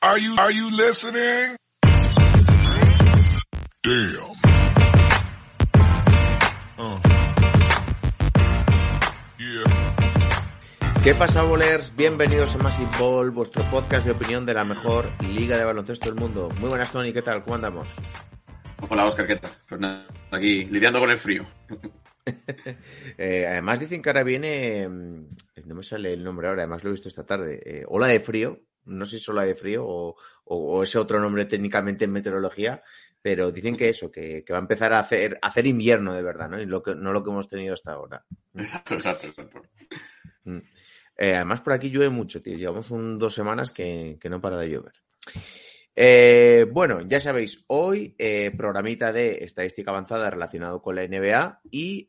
[0.00, 1.56] Are you, are you listening?
[3.82, 4.30] Damn.
[6.78, 7.00] Uh.
[9.40, 11.02] Yeah.
[11.02, 11.96] ¿Qué pasa, bolers?
[11.96, 16.20] Bienvenidos a Massive Ball, vuestro podcast de opinión de la mejor liga de baloncesto del
[16.20, 16.48] mundo.
[16.60, 17.42] Muy buenas, Tony, ¿qué tal?
[17.42, 17.92] ¿Cómo andamos?
[18.88, 19.50] Hola, Oscar, ¿qué tal?
[19.68, 21.44] Pues nada, aquí lidiando con el frío.
[23.18, 25.26] eh, además dicen que ahora viene, mm,
[25.64, 28.20] no me sale el nombre ahora, además lo he visto esta tarde, eh, ola de
[28.20, 32.12] frío, no sé si solo de frío o, o, o, ese otro nombre técnicamente en
[32.12, 32.82] meteorología,
[33.20, 36.22] pero dicen que eso, que, que va a empezar a hacer, a hacer, invierno de
[36.22, 36.60] verdad, ¿no?
[36.60, 38.24] Y lo que, no lo que hemos tenido hasta ahora.
[38.54, 39.62] Exacto, exacto, exacto.
[41.16, 42.56] Eh, además, por aquí llueve mucho, tío.
[42.56, 44.92] Llevamos un, dos semanas que, que, no para de llover.
[45.96, 52.08] Eh, bueno, ya sabéis, hoy eh, programita de estadística avanzada relacionado con la NBA y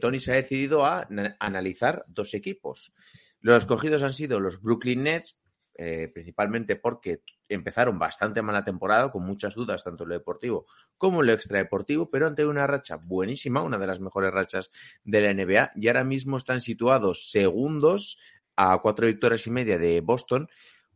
[0.00, 1.06] Tony se ha decidido a
[1.38, 2.94] analizar dos equipos.
[3.40, 5.38] Los escogidos han sido los Brooklyn Nets,
[5.74, 10.66] eh, principalmente porque empezaron bastante mal la temporada, con muchas dudas, tanto en lo deportivo
[10.98, 14.70] como en lo extradeportivo, pero han tenido una racha buenísima, una de las mejores rachas
[15.04, 18.18] de la NBA, y ahora mismo están situados segundos
[18.56, 20.48] a cuatro victorias y media de Boston.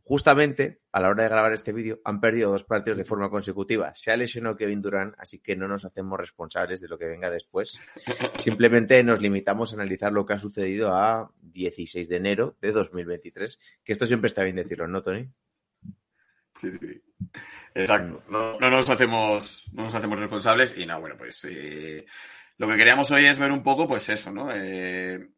[0.07, 3.95] Justamente a la hora de grabar este vídeo han perdido dos partidos de forma consecutiva.
[3.95, 7.31] Se ha lesionado Kevin Durant, así que no nos hacemos responsables de lo que venga
[7.31, 7.81] después.
[8.37, 13.59] Simplemente nos limitamos a analizar lo que ha sucedido a 16 de enero de 2023,
[13.83, 15.27] que esto siempre está bien decirlo, ¿no, Tony?
[16.55, 17.01] Sí, sí.
[17.73, 18.21] Exacto.
[18.29, 22.05] No, no, nos hacemos, no nos hacemos responsables y no, bueno, pues eh,
[22.59, 24.51] lo que queríamos hoy es ver un poco, pues eso, ¿no?
[24.53, 25.31] Eh,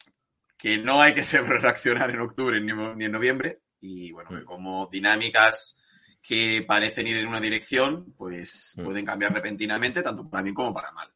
[0.57, 4.43] que no hay que saber reaccionar en octubre ni, ni en noviembre y bueno, que
[4.43, 5.75] como dinámicas
[6.21, 8.83] que parecen ir en una dirección, pues mm.
[8.83, 11.09] pueden cambiar repentinamente, tanto para bien como para mal.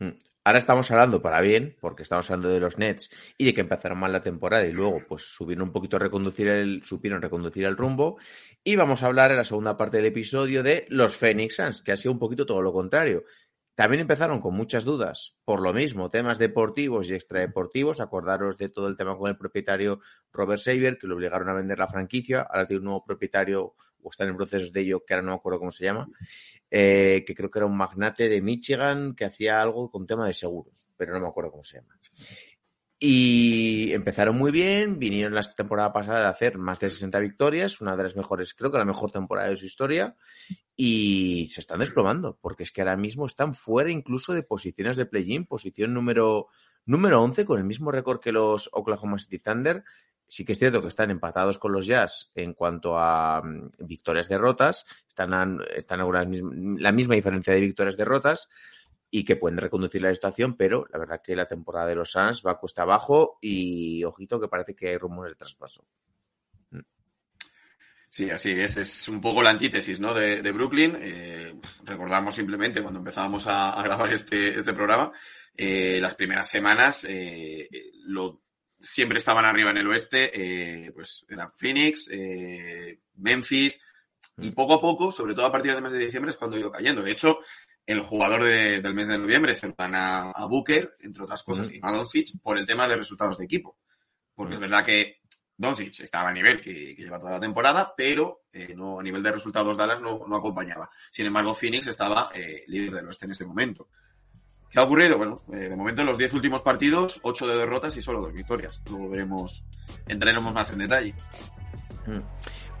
[0.00, 0.18] Mm.
[0.42, 3.98] Ahora estamos hablando para bien, porque estamos hablando de los Nets y de que empezaron
[3.98, 7.76] mal la temporada y luego pues subieron un poquito a reconducir el, supieron reconducir el
[7.76, 8.18] rumbo.
[8.64, 11.92] Y vamos a hablar en la segunda parte del episodio de los Phoenix Suns, que
[11.92, 13.24] ha sido un poquito todo lo contrario.
[13.80, 18.02] También empezaron con muchas dudas, por lo mismo, temas deportivos y extradeportivos.
[18.02, 20.00] Acordaros de todo el tema con el propietario
[20.34, 22.42] Robert Saber, que lo obligaron a vender la franquicia.
[22.42, 25.36] Ahora tiene un nuevo propietario, o está en procesos de ello, que ahora no me
[25.38, 26.10] acuerdo cómo se llama,
[26.70, 30.34] eh, que creo que era un magnate de Michigan que hacía algo con tema de
[30.34, 31.98] seguros, pero no me acuerdo cómo se llama.
[33.02, 37.96] Y empezaron muy bien, vinieron la temporada pasada de hacer más de 60 victorias, una
[37.96, 40.16] de las mejores, creo que la mejor temporada de su historia,
[40.76, 45.06] y se están desplomando, porque es que ahora mismo están fuera incluso de posiciones de
[45.06, 46.48] play-in, posición número,
[46.84, 49.82] número 11 con el mismo récord que los Oklahoma City Thunder.
[50.26, 54.84] Sí que es cierto que están empatados con los Jazz en cuanto a um, victorias-derrotas,
[55.08, 58.48] están, a, están a una, la misma diferencia de victorias-derrotas,
[59.10, 62.42] y que pueden reconducir la situación, pero la verdad que la temporada de los Suns
[62.46, 65.84] va a cuesta abajo y ojito que parece que hay rumores de traspaso.
[68.08, 68.76] Sí, así es.
[68.76, 70.12] Es un poco la antítesis ¿no?
[70.12, 70.98] de, de Brooklyn.
[71.00, 71.54] Eh,
[71.84, 75.12] recordamos simplemente cuando empezábamos a, a grabar este, este programa,
[75.56, 77.68] eh, las primeras semanas eh,
[78.06, 78.42] lo,
[78.80, 82.08] siempre estaban arriba en el oeste, pues era Phoenix,
[83.14, 83.80] Memphis,
[84.38, 86.60] y poco a poco, sobre todo a partir del mes de diciembre, es cuando ha
[86.60, 87.02] ido cayendo.
[87.02, 87.40] De hecho,
[87.86, 91.42] el jugador de, del mes de noviembre se lo dan a, a Booker, entre otras
[91.42, 91.76] cosas, uh -huh.
[91.76, 93.76] y a Doncic, por el tema de resultados de equipo.
[94.34, 94.64] Porque uh -huh.
[94.64, 95.20] es verdad que
[95.56, 99.22] Doncic estaba a nivel que, que, lleva toda la temporada, pero eh, no, a nivel
[99.22, 100.88] de resultados Dallas no, no acompañaba.
[101.10, 103.88] Sin embargo, Phoenix estaba eh, líder del oeste en este momento.
[104.70, 105.18] ¿Qué ha ocurrido?
[105.18, 108.32] Bueno, eh, de momento en los 10 últimos partidos, 8 de derrotas y solo 2
[108.32, 108.80] victorias.
[108.88, 109.64] Luego veremos,
[110.06, 111.14] entraremos más en detalle.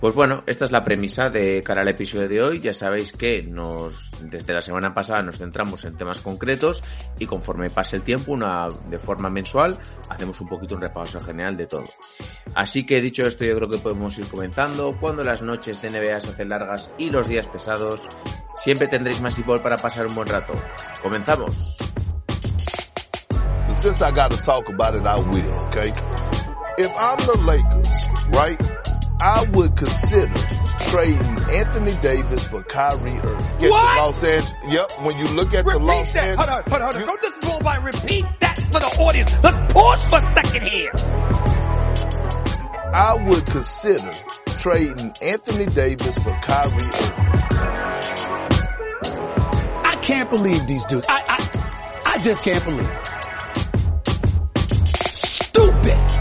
[0.00, 2.60] Pues bueno, esta es la premisa de cara al episodio de hoy.
[2.60, 6.82] Ya sabéis que nos, desde la semana pasada nos centramos en temas concretos
[7.18, 8.38] y conforme pase el tiempo,
[8.88, 9.76] de forma mensual,
[10.08, 11.84] hacemos un poquito un repaso general de todo.
[12.54, 14.96] Así que dicho esto, yo creo que podemos ir comenzando.
[14.98, 18.00] Cuando las noches de NBA se hacen largas y los días pesados,
[18.56, 20.54] siempre tendréis más igual para pasar un buen rato.
[21.02, 21.76] Comenzamos.
[29.22, 30.32] I would consider
[30.90, 31.20] trading
[31.50, 33.58] Anthony Davis for Kyrie Irving.
[33.58, 33.96] Get what?
[34.06, 34.54] Los Angeles.
[34.68, 34.92] Yep.
[35.02, 36.24] When you look at repeat the Los that.
[36.24, 36.48] Angeles.
[36.48, 37.08] Hold on, hold on, hold on.
[37.08, 37.76] Don't just roll by.
[37.76, 39.32] Repeat that for the audience.
[39.42, 40.90] Let's pause for a second here.
[42.92, 44.10] I would consider
[44.58, 47.14] trading Anthony Davis for Kyrie Irving.
[49.84, 51.06] I can't believe these dudes.
[51.08, 53.06] I, I, I just can't believe it.
[55.12, 56.19] Stupid.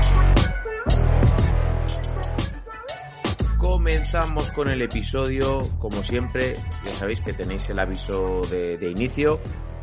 [3.79, 6.51] Comenzamos con el episodio, como siempre,
[6.83, 9.39] ya sabéis que tenéis el aviso de, inicio,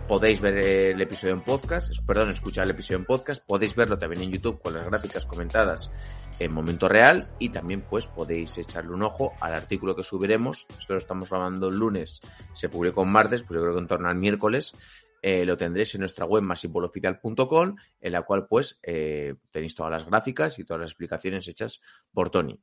[0.07, 4.25] podéis ver el episodio en podcast, perdón, escuchar el episodio en podcast, podéis verlo también
[4.25, 5.91] en YouTube con las gráficas comentadas
[6.39, 7.27] en momento real.
[7.39, 11.69] Y también pues podéis echarle un ojo al artículo que subiremos, esto lo estamos grabando
[11.69, 12.21] el lunes,
[12.53, 14.75] se publicó en martes, pues yo creo que en torno al miércoles,
[15.23, 20.05] eh, lo tendréis en nuestra web masipoloficial.com, en la cual pues eh, tenéis todas las
[20.05, 21.81] gráficas y todas las explicaciones hechas
[22.13, 22.61] por Tony.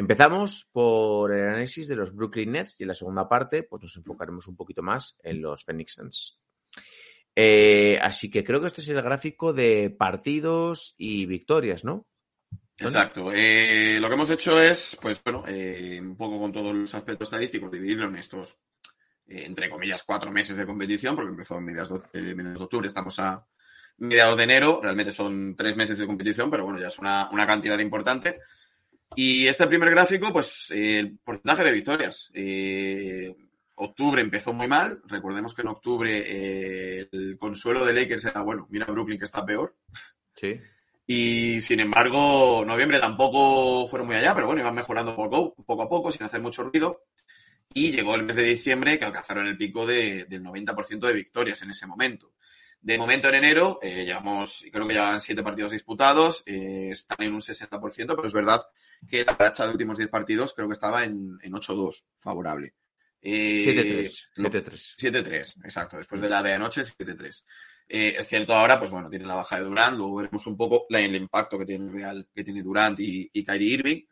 [0.00, 3.96] Empezamos por el análisis de los Brooklyn Nets y en la segunda parte pues nos
[3.98, 6.42] enfocaremos un poquito más en los Phoenix Suns.
[7.36, 12.06] Eh, así que creo que este es el gráfico de partidos y victorias, ¿no?
[12.78, 13.30] Exacto.
[13.30, 17.26] Eh, lo que hemos hecho es, pues bueno, eh, un poco con todos los aspectos
[17.26, 18.56] estadísticos, dividirlo en estos,
[19.26, 23.46] entre comillas, cuatro meses de competición, porque empezó en mediados de, octubre, estamos a
[23.98, 27.78] mediados de enero, realmente son tres meses de competición, pero bueno, ya es una cantidad
[27.78, 28.40] importante.
[29.16, 32.30] Y este primer gráfico, pues el porcentaje de victorias.
[32.32, 33.34] Eh,
[33.76, 35.02] octubre empezó muy mal.
[35.06, 39.44] Recordemos que en octubre eh, el consuelo de Lakers era, bueno, mira Brooklyn que está
[39.44, 39.76] peor.
[40.34, 40.60] Sí.
[41.06, 45.88] Y sin embargo, noviembre tampoco fueron muy allá, pero bueno, iban mejorando poco, poco a
[45.88, 47.04] poco, sin hacer mucho ruido.
[47.74, 51.62] Y llegó el mes de diciembre que alcanzaron el pico de, del 90% de victorias
[51.62, 52.32] en ese momento.
[52.80, 57.34] De momento en enero, eh, llevamos, creo que llevan siete partidos disputados, eh, están en
[57.34, 58.62] un 60%, pero es verdad
[59.08, 62.74] que la racha de últimos 10 partidos creo que estaba en, en 8-2, favorable.
[63.22, 64.28] Eh, 7-3.
[64.36, 64.94] no, 7-3.
[64.98, 65.96] 7-3, exacto.
[65.98, 67.44] Después de la de anoche, 7-3.
[67.88, 70.86] Eh, es cierto, ahora, pues bueno, tiene la baja de Durant, luego veremos un poco
[70.88, 74.02] la- el impacto que tiene real, que tiene Durant y, y Kyrie Irving.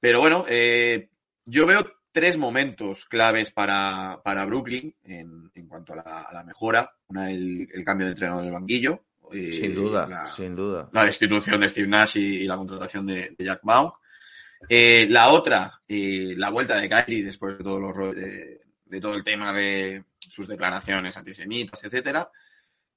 [0.00, 1.08] Pero bueno, eh,
[1.44, 6.44] yo veo tres momentos claves para, para Brooklyn en, en cuanto a la, a la
[6.44, 6.92] mejora.
[7.08, 9.04] Una, el, el cambio de entrenador del banquillo.
[9.32, 10.90] eh, Sin duda, la- sin duda.
[10.92, 13.90] la destitución de Steve Nash y, y la contratación de, de Jack Baum.
[14.68, 19.14] Eh, la otra, eh, la vuelta de Kyrie después de todo, los, de, de todo
[19.14, 22.30] el tema de sus declaraciones antisemitas, etcétera.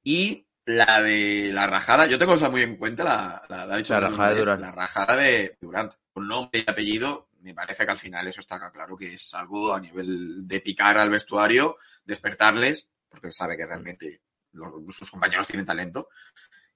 [0.04, 4.34] Y la de la rajada, yo tengo eso muy en cuenta, la, la, la, rajada
[4.34, 4.62] de Durant.
[4.62, 5.94] la rajada de Durant.
[6.12, 9.74] Con nombre y apellido, me parece que al final eso está claro que es algo
[9.74, 14.22] a nivel de picar al vestuario, despertarles, porque sabe que realmente
[14.54, 16.10] los, sus compañeros tienen talento.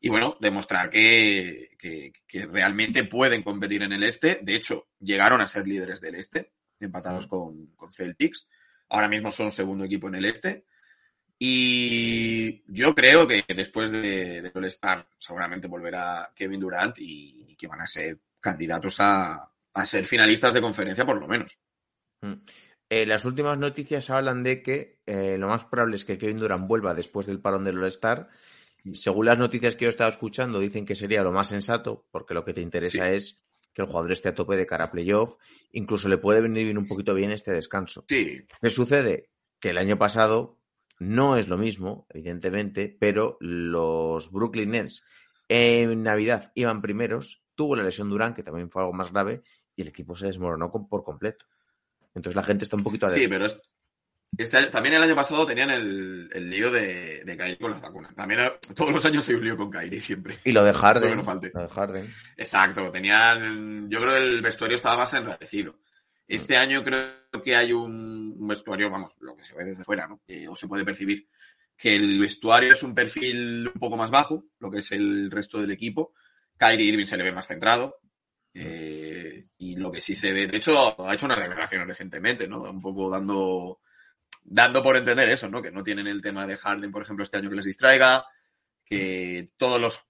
[0.04, 4.40] Y bueno, demostrar que, que, que realmente pueden competir en el este.
[4.42, 8.48] De hecho, llegaron a ser líderes del este, empatados con, con Celtics.
[8.90, 10.66] Ahora mismo son segundo equipo en el este.
[11.38, 17.68] Y yo creo que después de, de All-Star seguramente volverá Kevin Durant y, y que
[17.68, 21.60] van a ser candidatos a, a ser finalistas de conferencia por lo menos.
[22.22, 22.34] Mm.
[22.90, 26.68] Eh, las últimas noticias hablan de que eh, lo más probable es que Kevin Durant
[26.68, 28.30] vuelva después del parón del All-Star.
[28.94, 32.34] Según las noticias que yo he estado escuchando, dicen que sería lo más sensato, porque
[32.34, 33.16] lo que te interesa Sí.
[33.16, 33.44] es
[33.74, 35.36] que el jugador esté a tope de cara a playoff.
[35.72, 38.04] Incluso le puede venir bien un poquito bien este descanso.
[38.08, 39.30] Sí, ¿Qué sucede?
[39.60, 40.58] Que el año pasado
[41.00, 45.04] no es lo mismo, evidentemente, pero los Brooklyn Nets
[45.48, 49.42] en Navidad iban primeros, tuvo la lesión Durant, que también fue algo más grave,
[49.76, 51.46] y el equipo se desmoronó por completo.
[52.14, 53.60] Entonces la gente está un poquito sí, pero es-
[54.38, 58.16] este- también el año pasado tenían el, el lío de, de Kyrie con las vacunas.
[58.16, 60.38] También eh, todos los años hay un lío con Kyrie siempre.
[60.46, 61.18] Y lo de que Harden.
[61.18, 61.52] no falte.
[61.54, 62.14] Lo de Harden.
[62.38, 65.80] Exacto, tenían, yo creo que el vestuario estaba más enrarecido.
[66.28, 67.12] Este año creo
[67.44, 70.22] que hay un, un vestuario, vamos, lo que se ve desde fuera, ¿no?
[70.28, 71.28] Eh, o se puede percibir,
[71.76, 75.60] que el vestuario es un perfil un poco más bajo, lo que es el resto
[75.60, 76.14] del equipo.
[76.58, 77.98] Kyrie Irving se le ve más centrado.
[78.54, 82.62] eh, y lo que sí se ve, de hecho, ha hecho unas declaraciones recientemente, ¿no?
[82.64, 83.80] Un poco dando,
[84.44, 85.62] dando por entender eso, ¿no?
[85.62, 88.26] Que no tienen el tema de Harden, por ejemplo, este año que les distraiga,
[88.86, 90.02] que todos los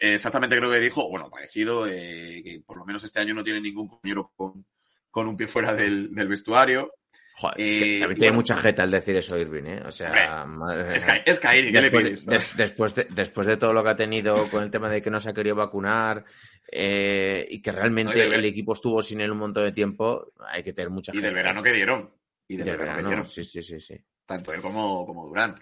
[0.00, 3.60] exactamente creo que dijo, bueno, parecido, eh, que por lo menos este año no tiene
[3.60, 4.64] ningún compañero con,
[5.10, 6.92] con un pie fuera del, del vestuario.
[7.34, 9.82] Joder, Eh, que tiene mucha jeta al decir eso Irving, ¿eh?
[9.86, 10.08] O sea,
[10.44, 11.04] Hombre, madre Es.
[11.04, 12.26] Ka- es Kyrie, ¿qué le después, pides?
[12.26, 15.10] des- después, de, después de todo lo que ha tenido con el tema de que
[15.10, 16.24] no se ha querido vacunar
[16.72, 20.64] eh, y que realmente No, el equipo estuvo sin él un montón de tiempo, hay
[20.64, 22.10] que tener mucha y del verano que dieron.
[22.48, 23.94] Y del, del verano, sí, sí, sí, sí.
[24.24, 25.58] Tanto él como, como Durant.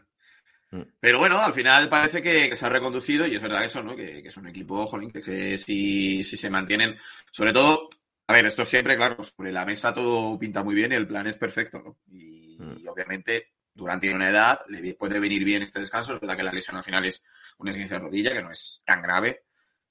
[0.70, 0.82] Mm.
[1.00, 3.94] Pero bueno, al final parece que, que se ha reconducido y es verdad eso, ¿no?
[3.94, 6.96] Que, que es un equipo, jolín, que, que si, si se mantienen,
[7.30, 7.88] sobre todo,
[8.28, 11.26] a ver, esto siempre, claro, sobre la mesa todo pinta muy bien y el plan
[11.26, 11.98] es perfecto, ¿no?
[12.10, 12.78] Y, Mm.
[12.82, 16.42] y obviamente Durant tiene una edad, le puede venir bien este descanso, es verdad que
[16.42, 17.22] la lesión al final es
[17.58, 19.44] una esguince de rodilla, que no es tan grave,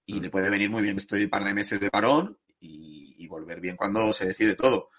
[0.07, 0.23] y Mm.
[0.23, 3.75] le puede venir muy bien este par de meses de parón y, y volver bien
[3.75, 4.89] cuando se decide todo.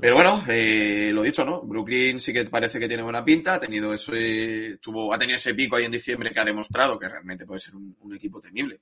[0.00, 1.62] Pero bueno, eh, lo dicho, ¿no?
[1.62, 5.54] Brooklyn sí que parece que tiene buena pinta, ha tenido ese, tuvo, ha tenido ese
[5.54, 8.80] pico ahí en diciembre que ha demostrado que realmente puede ser un, un equipo temible.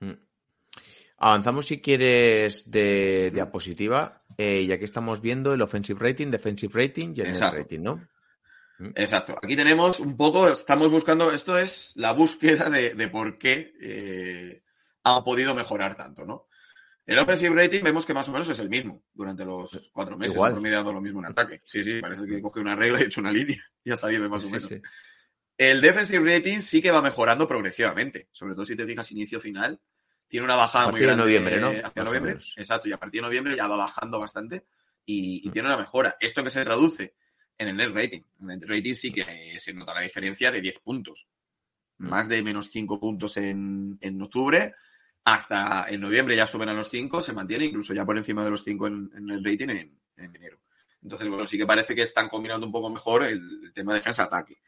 [0.00, 0.12] Mm.
[1.18, 7.14] Avanzamos si quieres de diapositiva, eh, ya que estamos viendo el offensive rating, defensive rating
[7.16, 8.08] y el net rating, ¿no?
[8.96, 9.38] Exacto.
[9.40, 14.62] Aquí tenemos un poco, estamos buscando, esto es la búsqueda de, de por qué eh,
[15.04, 16.48] han podido mejorar tanto, ¿no?
[17.04, 20.34] El offensive rating vemos que más o menos es el mismo durante los cuatro meses,
[20.34, 20.52] Igual.
[20.52, 21.60] ha promediado lo mismo en ataque.
[21.64, 24.28] Sí, sí, parece que coge una regla y ha hecho una línea y ha salido
[24.30, 24.68] más o Sí, menos.
[24.68, 24.80] sí.
[25.58, 29.80] El defensive rating sí que va mejorando progresivamente, sobre todo si te fijas inicio-final.
[30.28, 31.86] Tiene una bajada A muy partir de grande noviembre, ¿no?
[31.86, 32.32] hacia noviembre.
[32.56, 34.64] Exacto, y a partir de noviembre ya va bajando bastante
[35.04, 35.52] y, y Mm.
[35.52, 36.16] tiene una mejora.
[36.20, 37.14] ¿Esto que se traduce?
[37.58, 38.22] En el net rating.
[38.40, 39.24] En el net rating sí que
[39.60, 41.26] se nota la diferencia de 10 puntos.
[41.98, 42.08] Mm.
[42.08, 44.74] Más de menos 5 puntos en, en octubre.
[45.24, 48.50] Hasta en noviembre ya suben a los 5, se mantiene incluso ya por encima de
[48.50, 50.58] los 5 en, en el rating en, en enero.
[51.02, 54.58] Entonces, bueno, sí que parece que están combinando un poco mejor el, el tema defensa-ataque.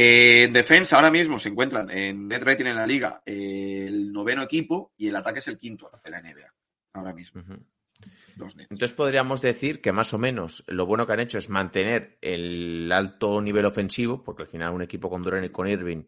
[0.00, 4.12] Eh, en defensa ahora mismo se encuentran en net rating en la liga eh, el
[4.12, 6.54] noveno equipo y el ataque es el quinto de la NBA.
[6.92, 8.68] Ahora mismo, nets.
[8.70, 12.90] Entonces podríamos decir que más o menos lo bueno que han hecho es mantener el
[12.92, 16.04] alto nivel ofensivo, porque al final un equipo con Durant y con Irving,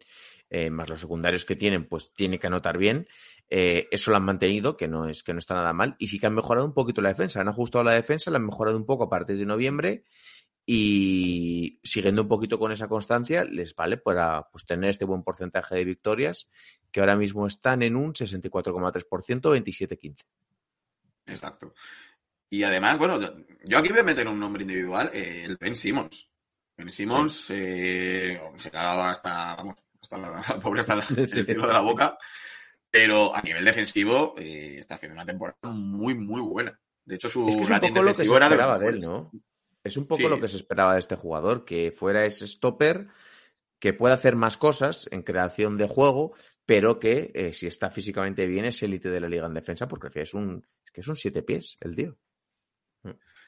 [0.50, 3.08] eh, más los secundarios que tienen, pues tiene que anotar bien.
[3.48, 6.18] Eh, eso lo han mantenido, que no es que no está nada mal, y sí
[6.18, 7.40] que han mejorado un poquito la defensa.
[7.40, 10.04] Han ajustado la defensa, la han mejorado un poco a partir de noviembre
[10.66, 15.74] y siguiendo un poquito con esa constancia, les vale para pues, tener este buen porcentaje
[15.74, 16.48] de victorias,
[16.92, 20.24] que ahora mismo están en un 64,3%, 27-15.
[21.26, 21.74] Exacto.
[22.50, 23.18] Y además, bueno,
[23.64, 26.30] yo aquí voy a meter un nombre individual, eh, el Ben Simmons.
[26.76, 31.02] Ben Simmons eh, se le ha dado hasta, vamos, hasta la, la pobre hasta la-
[31.04, 31.40] Sí.
[31.40, 32.18] el cielo de la boca,
[32.90, 36.78] pero a nivel defensivo eh, está haciendo una temporada muy, muy buena.
[37.04, 39.00] De hecho, su Es que es un poco lo que se esperaba de él.
[39.00, 39.30] ¿no?
[39.82, 40.28] Es un poco Sí.
[40.28, 43.08] lo que se esperaba de este jugador, que fuera ese stopper,
[43.78, 46.34] que pueda hacer más cosas en creación de juego,
[46.66, 50.20] pero que eh, si está físicamente bien es élite de la liga en defensa, porque
[50.20, 52.16] es un, es que es un siete pies el tío.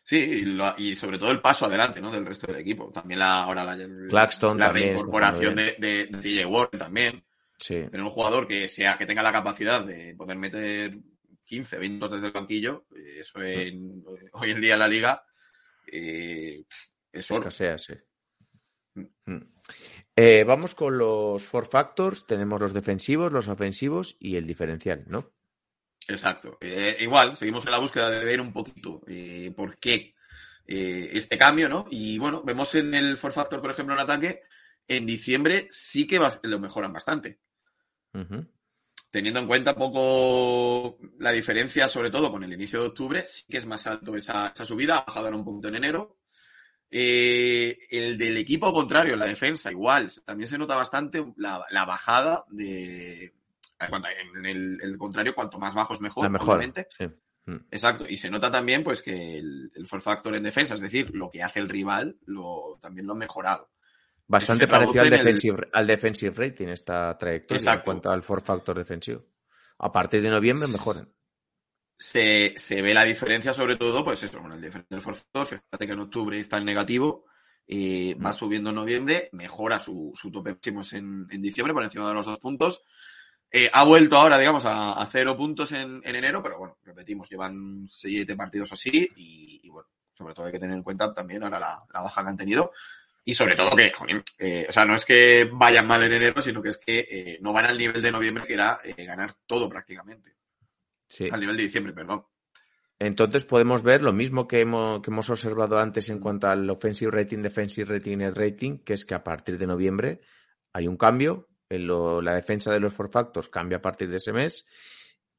[0.05, 2.11] Sí, y, lo- y sobre todo el paso adelante, ¿no?
[2.11, 2.91] Del resto del equipo.
[2.93, 3.77] También la, ahora la,
[4.11, 7.25] Claxton reincorporación de, de, de DJ Warren también.
[7.59, 7.75] Sí.
[7.77, 10.99] tener un jugador que sea que tenga la capacidad de poder meter
[11.45, 15.23] 15, 20 puntos desde el banquillo, eh, eso en- hoy en día en la liga
[15.87, 16.65] eh,
[17.13, 17.41] es oro.
[17.49, 17.95] Escasea, sí.
[18.95, 19.37] Mm.
[20.17, 22.27] Eh, vamos con los four factors.
[22.27, 25.31] Tenemos los defensivos, los ofensivos y el diferencial, ¿no?
[26.13, 26.59] Exacto.
[26.61, 30.15] Eh, igual, seguimos en la búsqueda de ver un poquito eh, por qué
[30.67, 31.87] eh, este cambio, ¿no?
[31.91, 34.43] Y bueno, vemos en el four factor, por ejemplo, en ataque,
[34.87, 37.41] en diciembre sí que lo mejoran bastante.
[39.11, 43.59] Teniendo en cuenta poco la diferencia, sobre todo con el inicio de octubre, sí que
[43.59, 46.19] es más alto esa, esa subida, ha bajado un poquito en enero.
[46.91, 53.33] El del equipo contrario, la defensa, igual, también se nota bastante la, la bajada de...
[54.37, 56.89] En el, el contrario, cuanto más bajos mejor, obviamente.
[56.99, 57.07] Sí.
[57.45, 57.57] Mm.
[57.73, 61.11] Exacto, y se nota también pues que el, el four factor en defensa, es decir,
[61.15, 63.71] lo que hace el rival, lo, también lo han mejorado.
[64.29, 68.79] Bastante parecido al el- defensive, al defensive rating esta trayectoria en cuanto al four factor
[68.79, 69.25] defensivo.
[69.79, 71.13] A partir de noviembre mejoran.
[71.99, 75.47] se, se ve la diferencia, sobre todo, pues eso, con el diferencial for factor.
[75.47, 77.25] Fíjate que en octubre está en negativo,
[77.67, 78.35] eh, va Mm.
[78.35, 82.27] subiendo en noviembre, mejora su, su tope máximos en, en diciembre por encima de los
[82.27, 82.83] dos puntos.
[83.55, 87.29] Eh, ha vuelto ahora, digamos, a, a cero puntos en, en enero, pero bueno, repetimos,
[87.29, 91.43] llevan siete partidos así y, y bueno, sobre todo hay que tener en cuenta también
[91.43, 92.73] ahora la, la baja que han tenido.
[93.25, 96.41] Y sobre todo que, jolín, eh, o sea, no es que vayan mal en enero,
[96.41, 99.69] sino que es que eh, no van al nivel de noviembre, que era ganar todo
[99.69, 100.35] prácticamente.
[101.07, 101.29] Sí.
[101.31, 102.25] Al nivel de diciembre, perdón.
[102.99, 107.11] Entonces podemos ver lo mismo que hemos, que hemos observado antes en cuanto al offensive
[107.11, 110.21] rating, defensive rating, net rating, que es que a partir de noviembre
[110.73, 111.49] hay un cambio.
[111.79, 114.67] Lo- la defensa de los four factors cambia a partir de ese mes.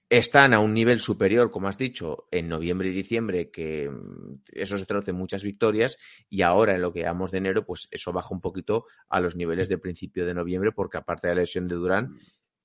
[0.10, 4.78] Están a un nivel superior, como has dicho, en noviembre y diciembre, que mm, eso
[4.78, 5.98] se traduce en muchas victorias,
[6.30, 9.36] y ahora en lo que llamamos de enero, pues eso baja un poquito a los
[9.36, 12.10] niveles de principio de noviembre, porque aparte de la lesión de Durán,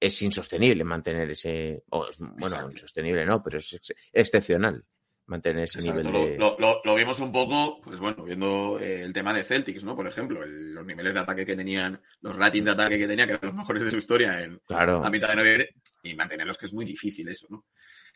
[0.01, 2.71] es insostenible mantener ese, o bueno, Exacto.
[2.71, 4.85] insostenible no, pero es ex- excepcional
[5.29, 6.39] mantener ese Exacto, nivel de...
[6.39, 9.95] lo, lo- lo- vimos un poco, pues bueno, viendo eh, el tema de Celtics, ¿no?
[9.95, 13.27] Por ejemplo, el- los niveles de ataque que tenían, los ratings de ataque que tenía,
[13.27, 15.05] que eran los mejores de su historia en Claro.
[15.05, 17.65] a mitad de noviembre, y mantenerlos, que es muy difícil eso, ¿no?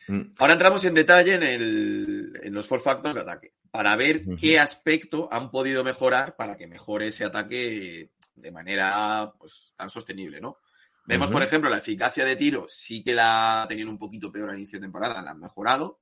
[0.07, 4.23] Mm, Ahora entramos en detalle en, el, en los four factors de ataque, para ver
[4.39, 10.41] qué aspecto han podido mejorar para que mejore ese ataque de manera pues, tan sostenible,
[10.41, 10.57] ¿no?
[11.05, 14.57] Vemos, por ejemplo, la eficacia de tiro, sí que la tenían un poquito peor al
[14.57, 15.99] inicio de temporada, la han mejorado,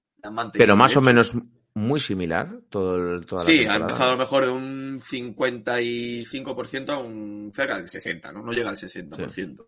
[0.54, 1.34] Pero más o menos
[1.74, 6.90] muy similar todo el, toda la Sí, ha empezado a lo mejor de un 55%
[6.90, 8.44] a un cerca del 60%, ¿no?
[8.44, 9.68] No llega al 60%.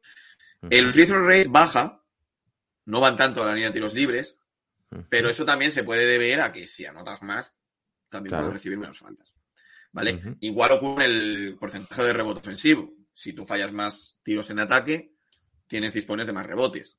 [0.69, 2.03] El free throw rate baja,
[2.85, 4.37] no van tanto a la línea de tiros libres,
[5.09, 7.53] pero eso también se puede deber a que si anotas más,
[8.09, 8.43] también Claro.
[8.45, 9.33] puedes recibir menos faltas.
[9.91, 10.37] ¿Vale?
[10.39, 12.91] Igual ocurre el porcentaje de rebote ofensivo.
[13.13, 15.13] Si tú fallas más tiros en ataque,
[15.67, 16.97] tienes dispones de más rebotes.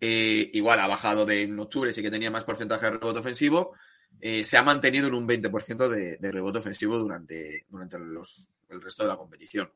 [0.00, 3.74] Eh, igual ha bajado de en octubre, sí que tenía más porcentaje de rebote ofensivo.
[4.20, 8.80] eh, se ha mantenido en un 20% de, de rebote ofensivo durante, durante los- el
[8.82, 9.70] resto de la competición.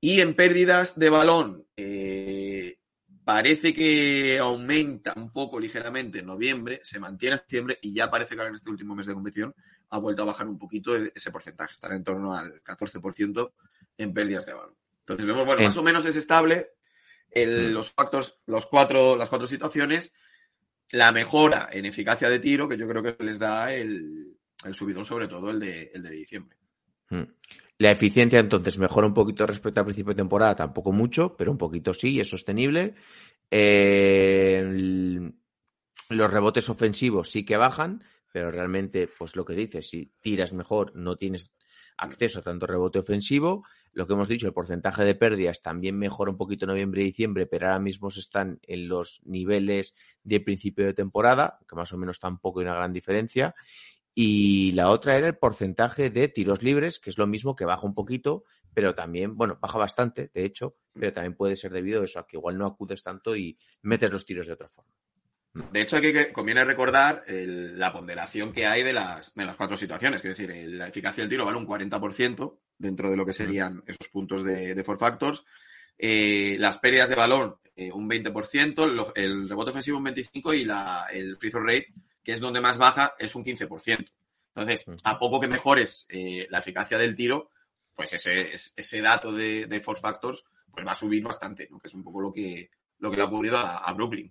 [0.00, 2.78] Y en pérdidas de balón, eh,
[3.24, 8.34] parece que aumenta un poco ligeramente en noviembre, se mantiene en septiembre y ya parece
[8.34, 9.54] que ahora en este último mes de competición
[9.90, 13.52] ha vuelto a bajar un poquito ese porcentaje, estará en torno al 14%
[13.98, 14.74] en pérdidas de balón.
[15.00, 16.70] Entonces vemos, bueno, En- más o menos es estable
[17.30, 17.74] el- Mm.
[17.74, 20.12] los factores, los cuatro, las cuatro situaciones,
[20.90, 25.04] la mejora en eficacia de tiro, que yo creo que les da el, el subidón,
[25.04, 26.56] sobre todo el de, el de diciembre.
[27.10, 27.22] Mm.
[27.78, 31.58] La eficiencia entonces mejora un poquito respecto al principio de temporada, tampoco mucho, pero un
[31.58, 32.94] poquito sí, es sostenible.
[33.50, 35.34] Eh, el-
[36.08, 40.94] los rebotes ofensivos sí que bajan, pero realmente, pues lo que dices, si tiras mejor,
[40.94, 41.54] no tienes
[41.96, 43.64] acceso a tanto rebote ofensivo.
[43.92, 47.06] Lo que hemos dicho, el porcentaje de pérdidas también mejora un poquito en noviembre y
[47.06, 51.92] diciembre, pero ahora mismo se están en los niveles de principio de temporada, que más
[51.92, 53.54] o menos tampoco hay una gran diferencia.
[54.14, 57.86] Y la otra era el porcentaje de tiros libres, que es lo mismo que baja
[57.86, 62.04] un poquito, pero también, bueno, baja bastante, de hecho, pero también puede ser debido a
[62.04, 64.92] eso, a que igual no acudes tanto y metes los tiros de otra forma.
[65.72, 69.56] De hecho, aquí que conviene recordar el- la ponderación que hay de las, de las
[69.56, 70.22] cuatro situaciones.
[70.24, 73.82] Es decir, el- la eficacia del tiro vale un 40% dentro de lo que serían
[73.86, 75.44] esos puntos de, de four factors.
[75.98, 80.64] Eh, las pérdidas de balón, eh, un 20%, lo- el rebote ofensivo un 25% y
[80.64, 84.12] la, el free throw rate, que es donde más baja, es un 15%.
[84.54, 87.50] Entonces, a poco que mejores eh, la eficacia del tiro,
[87.94, 91.78] pues ese, es- ese dato de, de four factors pues va a subir bastante, ¿no?
[91.78, 94.30] que es un poco lo que, lo que le ha ocurrido a, a Brooklyn.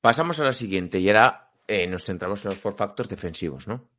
[0.00, 3.90] Pasamos a la siguiente y ahora eh, nos centramos en los four factors defensivos, ¿no?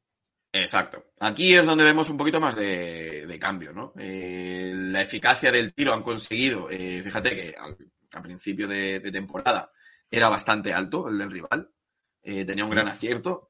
[0.52, 1.14] Exacto.
[1.20, 3.94] Aquí es donde vemos un poquito más de, cambio, ¿no?
[3.98, 7.78] Eh, la eficacia del tiro han conseguido, eh, fíjate que al,
[8.14, 9.72] a principio de, de temporada
[10.12, 11.72] era bastante alto el del rival,
[12.22, 13.50] tenía un gran acierto.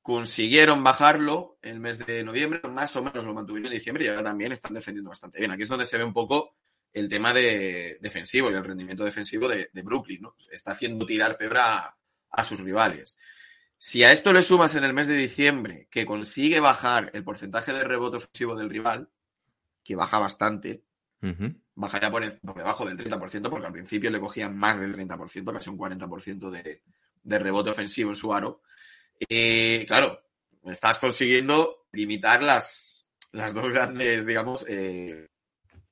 [0.00, 4.22] Consiguieron bajarlo el mes de noviembre, más o menos lo mantuvieron en diciembre y ahora
[4.22, 5.50] también están defendiendo bastante bien.
[5.50, 6.57] Aquí es donde se ve un poco
[6.92, 10.36] el tema de defensivo y el rendimiento defensivo de, de Brooklyn, ¿no?
[10.50, 11.96] Está haciendo tirar peor a,
[12.30, 13.16] a sus rivales.
[13.78, 17.72] Si a esto le sumas en el mes de diciembre que consigue bajar el porcentaje
[17.72, 19.08] de rebote ofensivo del rival,
[19.84, 20.82] que baja bastante,
[21.22, 21.54] Ujú.
[21.74, 22.22] baja ya por
[22.56, 26.82] debajo del 30%, porque al principio le cogían más del 30%, casi un 40% de,
[27.22, 28.62] de rebote ofensivo en su aro.
[29.28, 30.22] Eh, claro,
[30.64, 35.28] estás consiguiendo limitar las, las dos grandes, digamos, eh,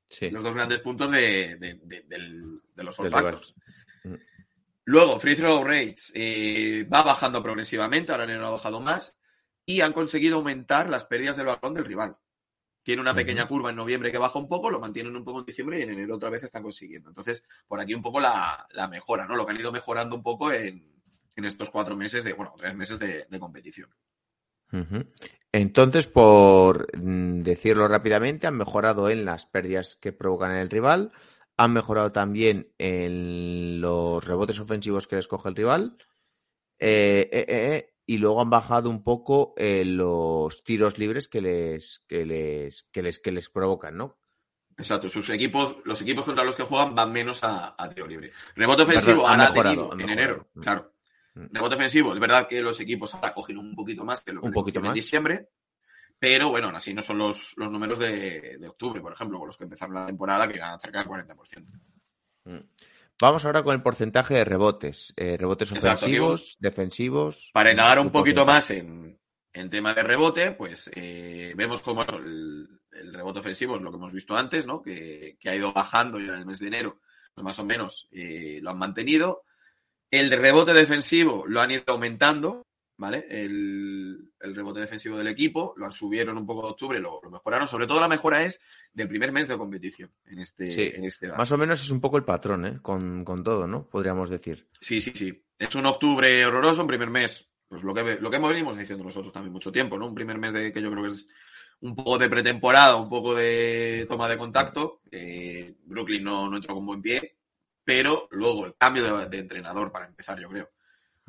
[0.09, 0.31] Sí.
[0.31, 3.55] los dos grandes puntos de, de- de- del- de los olfactos.
[4.05, 4.21] rival.
[4.85, 9.19] Luego, free throw rates eh, va bajando progresivamente, ahora en enero ha bajado más,
[9.65, 12.17] y han conseguido aumentar las pérdidas del balón del rival.
[12.85, 15.45] Tiene una pequeña curva en noviembre que baja un poco, lo mantienen un poco en
[15.47, 17.09] diciembre y en enero otra vez están consiguiendo.
[17.09, 19.35] Entonces, por aquí un poco la, la mejora, ¿no?
[19.35, 20.95] Lo que han ido mejorando un poco en,
[21.35, 23.93] en estos cuatro meses de, bueno, tres meses de, de competición.
[25.53, 31.13] Entonces, por mm, decirlo rápidamente, han mejorado en las pérdidas que provocan en el rival,
[31.57, 35.97] han mejorado también en los rebotes ofensivos que les coge el rival,
[36.79, 42.05] eh, eh, eh, y luego han bajado un poco eh, los tiros libres que les,
[42.07, 44.19] que les, que les, que les provocan, ¿no?
[44.79, 48.33] Exacto, sus equipos, los equipos contra los que juegan van menos a, a tiro libre.
[48.55, 50.35] Rebote ofensivo Perdón, han ahora ha mejorado, tenido han en mejorado.
[50.35, 50.96] enero, claro.
[51.53, 54.47] Rebote ofensivo, es verdad que los equipos ahora cogen un poquito más que lo que
[54.49, 54.95] Un poquito cogieron en más.
[54.95, 55.49] diciembre,
[56.19, 59.57] pero bueno, así no son los, los números de, de octubre, por ejemplo, con los
[59.57, 61.37] que empezaron la temporada, que eran cerca del 40%.
[62.45, 62.59] Mm.
[63.21, 65.13] Vamos ahora con el porcentaje de rebotes.
[65.17, 67.51] eh, rebotes Exacto, ofensivos, defensivos.
[67.53, 69.19] Para indagar un poquito más en,
[69.53, 73.97] en tema de rebote, pues eh, vemos como el, el rebote ofensivo es lo que
[73.97, 74.83] hemos visto antes, ¿no?
[74.83, 77.01] Que, que ha ido bajando en el mes de enero,
[77.35, 79.43] pues más o menos eh, lo han mantenido.
[80.11, 82.67] El rebote defensivo lo han ido aumentando,
[82.97, 83.27] ¿vale?
[83.29, 87.31] El, el rebote defensivo del equipo, lo han subieron un poco de octubre, lo, lo
[87.31, 87.67] mejoraron.
[87.67, 88.61] Sobre todo la mejora es
[88.93, 91.29] del primer mes de competición en este, Sí, en este.
[91.29, 92.79] Más o menos es un poco el patrón, ¿eh?
[92.83, 93.89] Con, con todo, ¿no?
[93.89, 94.69] Podríamos decir.
[94.81, 95.45] Sí, sí, sí.
[95.59, 97.49] Es un octubre horroroso, un primer mes.
[97.69, 100.07] Pues lo que, lo que venimos diciendo nosotros también mucho tiempo, ¿no?
[100.07, 101.29] Un primer mes de que yo creo que es
[101.81, 105.01] un poco de pretemporada, un poco de toma de contacto.
[105.11, 107.36] Eh, Brooklyn no, no entró con buen pie.
[107.87, 110.71] Pero luego el cambio de, de entrenador para empezar, yo creo,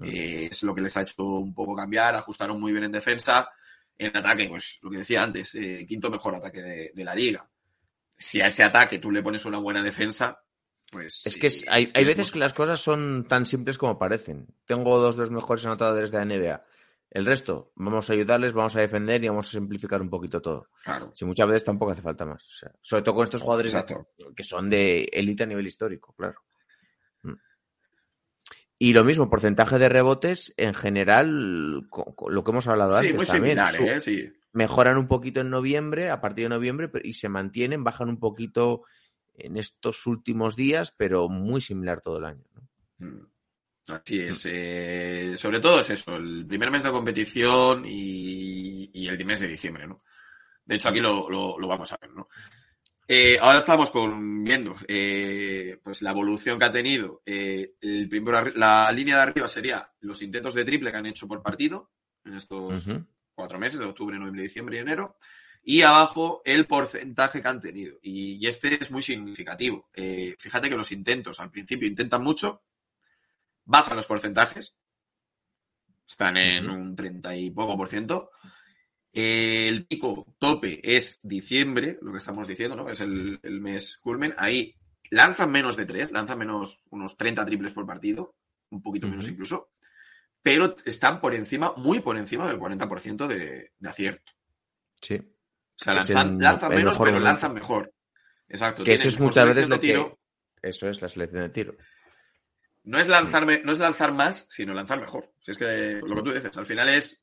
[0.04, 3.50] eh, es lo que les ha hecho un poco cambiar, ajustaron muy bien en defensa,
[3.98, 7.48] en ataque, pues lo que decía antes, eh, quinto mejor ataque de, de la liga.
[8.18, 10.44] Si a ese ataque tú le pones una buena defensa,
[10.92, 11.26] pues...
[11.28, 14.48] Es que es- eh, hay, hay veces que las cosas son tan simples como parecen.
[14.66, 16.66] Tengo dos de los mejores anotadores de la NBA.
[17.10, 20.70] El resto, vamos a ayudarles, vamos a defender y vamos a simplificar un poquito todo.
[20.84, 21.12] Claro.
[21.16, 22.44] Si muchas veces tampoco hace falta más.
[22.44, 24.10] O sea, sobre todo con estos jugadores Exacto.
[24.36, 26.42] que son de élite a nivel histórico, claro.
[27.24, 27.34] Mm.
[28.80, 31.30] Y lo mismo, porcentaje de rebotes, en general,
[31.80, 33.66] lo que hemos hablado Sí, antes muy también.
[33.68, 34.02] similar, ¿eh?
[34.02, 34.34] Sí.
[34.52, 38.84] mejoran un poquito en noviembre, a partir de noviembre, y se mantienen, bajan un poquito
[39.34, 42.44] en estos últimos días, pero muy similar todo el año.
[42.54, 43.08] ¿no?
[43.08, 43.28] Mm.
[43.88, 44.46] Así es.
[44.50, 49.48] eh, sobre todo es eso, el primer mes de competición y, y el mes de
[49.48, 49.98] diciembre, ¿no?
[50.66, 52.28] De hecho, aquí lo, lo- lo vamos a ver, ¿no?
[53.08, 57.22] Eh, ahora estamos con, viendo eh, pues la evolución que ha tenido.
[57.26, 61.42] El primero, la línea de arriba sería los intentos de triple que han hecho por
[61.42, 61.94] partido
[62.26, 62.84] en estos
[63.34, 65.16] cuatro meses, de octubre, noviembre, diciembre y enero.
[65.64, 67.98] Y abajo el porcentaje que han tenido.
[68.02, 69.90] Y, y este es muy significativo.
[70.38, 72.64] Fíjate que los intentos al principio intentan mucho,
[73.68, 74.76] bajan los porcentajes,
[76.08, 78.32] están en un 30 y poco por ciento.
[79.14, 82.90] Eh, el pico tope es diciembre, lo que estamos diciendo, ¿no?
[82.90, 84.34] Es el, el mes culmen.
[84.38, 84.76] Ahí
[85.12, 88.36] lanzan menos de tres, lanzan menos unos 30 triples por partido,
[88.70, 89.72] un poquito menos incluso,
[90.42, 94.32] pero están por encima, muy por encima del 40% de, de acierto.
[95.02, 95.16] Sí.
[95.16, 97.24] O sea, lanzan, el- lanzan el menos, pero momento.
[97.26, 97.94] lanzan mejor.
[98.48, 98.84] Exacto.
[98.84, 99.88] Que eso es muchas veces selección lo que.
[99.88, 100.20] tiro.
[100.62, 101.76] Eso es la selección de tiro.
[102.88, 105.32] No es, lanzarme, no es lanzar más, sino lanzar mejor.
[105.42, 107.22] Si es que lo que tú dices, al final es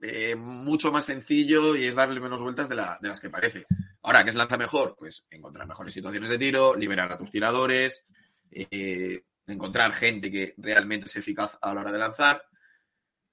[0.00, 3.66] eh, mucho más sencillo y es darle menos vueltas de, la- de las que parece.
[4.02, 4.96] Ahora, ¿qué es lanza mejor?
[4.98, 8.04] Pues encontrar mejores situaciones de tiro, liberar a tus tiradores,
[8.50, 12.44] eh, encontrar gente que realmente es eficaz a la hora de lanzar.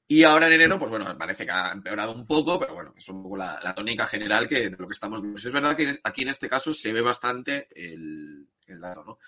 [0.08, 3.08] Y ahora en enero, pues bueno, parece que ha empeorado un poco, pero bueno, es
[3.10, 5.40] un poco la, la tónica general que, de lo que estamos viendo.
[5.40, 9.20] Es verdad que aquí en este caso se ve bastante el, el dato, ¿no?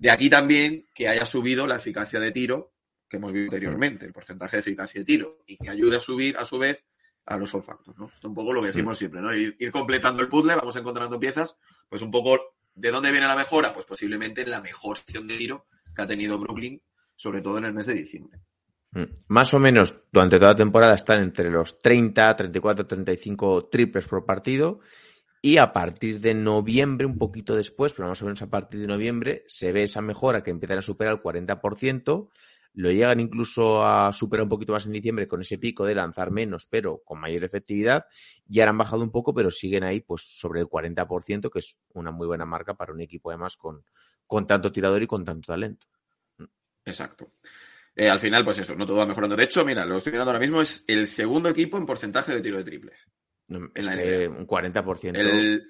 [0.00, 2.72] De aquí también que haya subido la eficacia de tiro
[3.06, 6.38] que hemos visto anteriormente, el porcentaje de eficacia de tiro, y que ayude a subir
[6.38, 6.86] a su vez
[7.26, 8.06] a los all factors, ¿no?
[8.06, 9.34] Esto es un poco lo que decimos siempre, ¿no?
[9.34, 11.58] Ir, ir completando el puzzle, vamos encontrando piezas,
[11.88, 12.38] pues un poco
[12.74, 13.74] ¿de dónde viene la mejora?
[13.74, 16.80] Pues posiblemente en la mejor sección de tiro que ha tenido Brooklyn,
[17.14, 18.40] sobre todo en el mes de diciembre.
[18.92, 19.04] Mm.
[19.28, 24.24] Más o menos durante toda la temporada están entre los 30, 34, 35 triples por
[24.24, 24.80] partido.
[25.42, 28.86] Y a partir de noviembre, un poquito después, pero más o menos a partir de
[28.86, 32.28] noviembre, se ve esa mejora que empiezan a superar el 40%.
[32.74, 36.30] Lo llegan incluso a superar un poquito más en diciembre con ese pico de lanzar
[36.30, 38.04] menos, pero con mayor efectividad.
[38.48, 41.80] Y ahora han bajado un poco, pero siguen ahí pues sobre el 40%, que es
[41.94, 43.82] una muy buena marca para un equipo además con,
[44.26, 45.86] con tanto tirador y con tanto talento.
[46.84, 47.32] Exacto.
[47.96, 49.36] Eh, al final, pues eso, no todo va mejorando.
[49.36, 52.40] De hecho, mira, lo estoy mirando ahora mismo, es el segundo equipo en porcentaje de
[52.40, 53.08] tiro de triples.
[53.74, 55.16] Es la que un 40%.
[55.16, 55.64] El,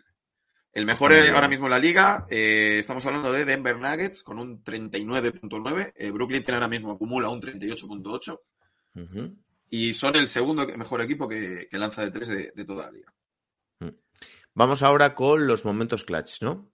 [0.72, 4.62] el mejor ahora mismo en la liga, eh, estamos hablando de Denver Nuggets con un
[4.62, 5.94] 39.9.
[5.96, 8.40] Eh, Brooklyn tiene ahora mismo, acumula un 38.8.
[8.96, 9.36] Ujú.
[9.70, 12.92] Y son el segundo mejor equipo que, que lanza de tres de, de toda la
[12.92, 13.12] liga.
[14.52, 16.72] Vamos ahora con los momentos clutch, ¿no?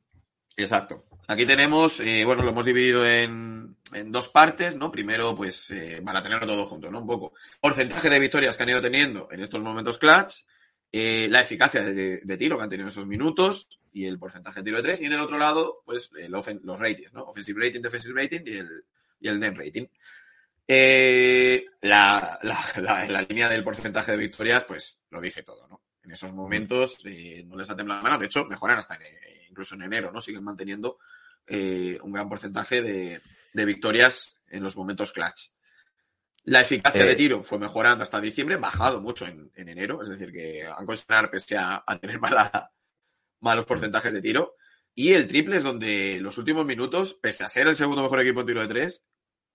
[0.57, 1.05] Exacto.
[1.29, 4.91] Aquí tenemos, eh, bueno, lo hemos dividido en, en dos partes, ¿no?
[4.91, 5.73] Primero, pues,
[6.05, 7.01] para tenerlo todo junto, ¿no?
[7.01, 7.35] Un poco.
[7.61, 10.45] Porcentaje de victorias que han ido teniendo en estos momentos clutch,
[10.93, 14.65] eh, la eficacia de, tiro que han tenido en esos minutos y el porcentaje de
[14.65, 15.01] tiro de tres.
[15.01, 17.25] Y en el otro lado, pues, los ratings, ¿no?
[17.25, 18.69] Offensive rating, defensive rating y el,
[19.21, 19.87] y el net rating.
[20.69, 25.83] Eh, la, la, la- línea del porcentaje de victorias, pues, lo dice todo, ¿no?
[26.03, 28.19] En esos momentos eh, no les ha temblado la mano.
[28.21, 28.99] De hecho, mejoran hasta
[29.49, 30.21] incluso en enero, ¿no?
[30.21, 30.99] Siguen manteniendo
[31.49, 33.21] un gran porcentaje de,
[33.53, 35.51] de victorias en los momentos clutch.
[36.47, 37.09] La eficacia Eh.
[37.09, 40.87] de tiro fue mejorando hasta diciembre, bajado mucho en, en enero, es decir, que han
[40.87, 42.73] conseguido pese a, a tener mala-
[43.41, 44.55] malos porcentajes de tiro.
[44.95, 48.41] Y el triple es donde los últimos minutos, pese a ser el segundo mejor equipo
[48.41, 49.05] en tiro de tres,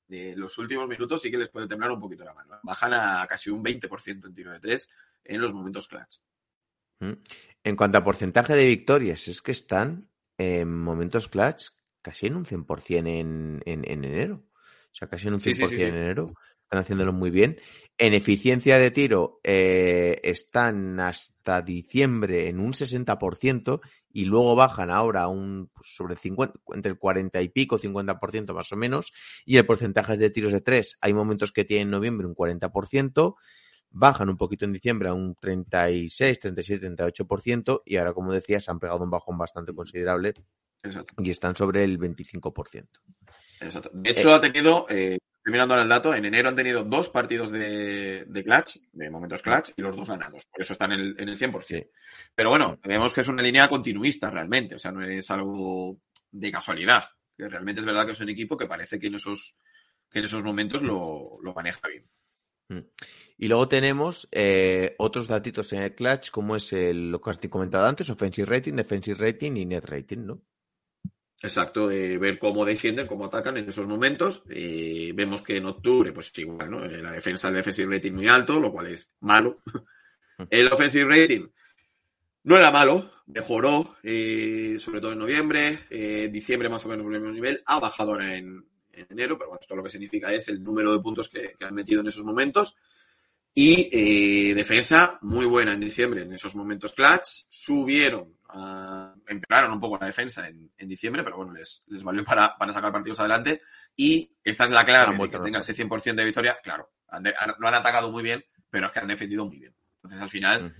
[0.08, 2.60] de los últimos minutos sí que les puede temblar un poquito la mano.
[2.64, 4.90] Bajan a casi un 20% en tiro de tres
[5.24, 6.18] en los momentos clutch.
[7.00, 7.14] Mm.
[7.64, 11.68] En cuanto a porcentaje de victorias, es que están en momentos clutch
[12.02, 14.44] casi en un 100% en, en, en enero.
[14.46, 15.84] O sea, casi en un 100% Sí, sí, sí, sí.
[15.84, 16.34] en enero.
[16.72, 17.60] Están haciéndolo muy bien.
[17.98, 23.82] En eficiencia de tiro eh, están hasta diciembre en un 60%
[24.14, 28.54] y luego bajan ahora a un pues, sobre 50, entre el 40 y pico, 50%
[28.54, 29.12] más o menos.
[29.46, 33.36] Y el porcentaje de tiros de tres, hay momentos que tienen en noviembre un 40%,
[33.90, 38.80] bajan un poquito en diciembre a un 36, 37, 38% y ahora, como decías, han
[38.80, 40.36] pegado un bajón bastante considerable
[40.84, 41.16] Exacto.
[41.22, 42.88] y están sobre el 25%.
[43.60, 43.92] Exacto.
[43.94, 47.10] De hecho, ha tenido, eh, estoy mirando ahora el dato, en enero han tenido dos
[47.10, 50.46] partidos de, de clutch, de momentos clutch, y los dos ganados.
[50.46, 51.64] Por eso están en el, en el 100%.
[51.64, 51.84] Sí.
[52.36, 56.00] Pero bueno, vemos que es una línea continuista realmente, o sea, no es algo
[56.30, 57.06] de casualidad.
[57.36, 59.58] Que realmente es verdad que es un equipo que parece que en esos,
[60.12, 62.08] que en esos momentos lo, lo maneja bien.
[62.70, 62.86] Mm.
[63.40, 67.40] Y luego tenemos eh, otros datitos en el clutch, como es el, lo que has
[67.40, 70.44] comentado antes, offensive rating, defensive rating y net rating, ¿no?
[71.44, 74.44] Exacto, eh, ver cómo defienden, cómo atacan en esos momentos.
[74.50, 76.86] Eh, vemos que en octubre, pues igual, ¿no?
[76.86, 79.62] Eh, La defensa, el defensive rating muy alto, lo cual es malo.
[80.50, 81.48] El offensive rating
[82.44, 87.12] no era malo, mejoró, eh, sobre todo en noviembre, eh, diciembre más o menos el
[87.12, 90.48] mismo nivel, ha bajado ahora en, en enero, pero bueno, esto lo que significa es
[90.48, 92.76] el número de puntos que, que han metido en esos momentos.
[93.54, 97.46] Y eh, defensa muy buena en diciembre, en esos momentos clutch.
[97.50, 102.24] Subieron, ah, empeoraron un poco la defensa en, en diciembre, pero bueno, les, les valió
[102.26, 103.62] para, para sacar partidos adelante.
[103.96, 106.58] Y esta es la clave, que a tenga ese 100% de victoria.
[106.64, 109.60] Claro, han de- han- lo han atacado muy bien, pero es que han defendido muy
[109.60, 109.76] bien.
[109.96, 110.76] Entonces, al final,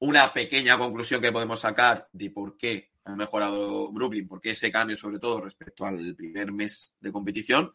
[0.00, 4.70] una pequeña conclusión que podemos sacar de por qué ha mejorado Brooklyn, por qué ese
[4.72, 7.72] cambio, sobre todo respecto al primer mes de competición,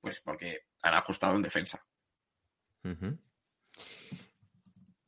[0.00, 1.84] pues porque han ajustado en defensa.
[2.84, 3.18] Ujú.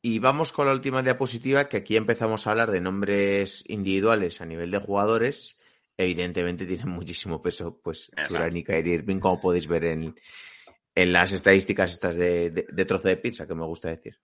[0.01, 4.45] Y vamos con la última diapositiva, que aquí empezamos a hablar de nombres individuales a
[4.45, 5.59] nivel de jugadores.
[5.97, 8.11] Evidentemente tienen muchísimo peso, pues.
[8.29, 10.15] Durant y Kyrie Irving, como podéis ver en,
[10.95, 14.17] en las estadísticas estas de, de- de trozo de pizza, que me gusta decir.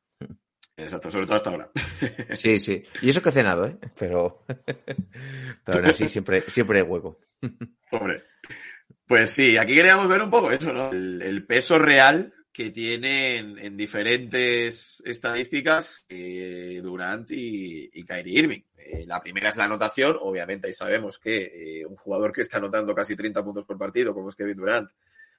[0.78, 1.72] Exacto, sobre todo hasta ahora.
[2.34, 2.84] Sí, sí.
[3.02, 3.78] Y eso que he cenado, ¿eh?
[3.98, 4.46] Pero,
[5.66, 7.20] pero aún así siempre, siempre hay hueco.
[7.92, 8.24] Hombre.
[9.08, 10.92] Pues sí, aquí queríamos ver un poco eso, ¿no?
[10.92, 18.62] El, el peso real que tienen en diferentes estadísticas eh, Durant y, y Kyrie Irving.
[18.78, 22.60] Eh, la primera es la anotación, obviamente ahí sabemos que eh, un jugador que está
[22.60, 24.90] anotando casi 30 puntos por partido, como es Kevin Durant,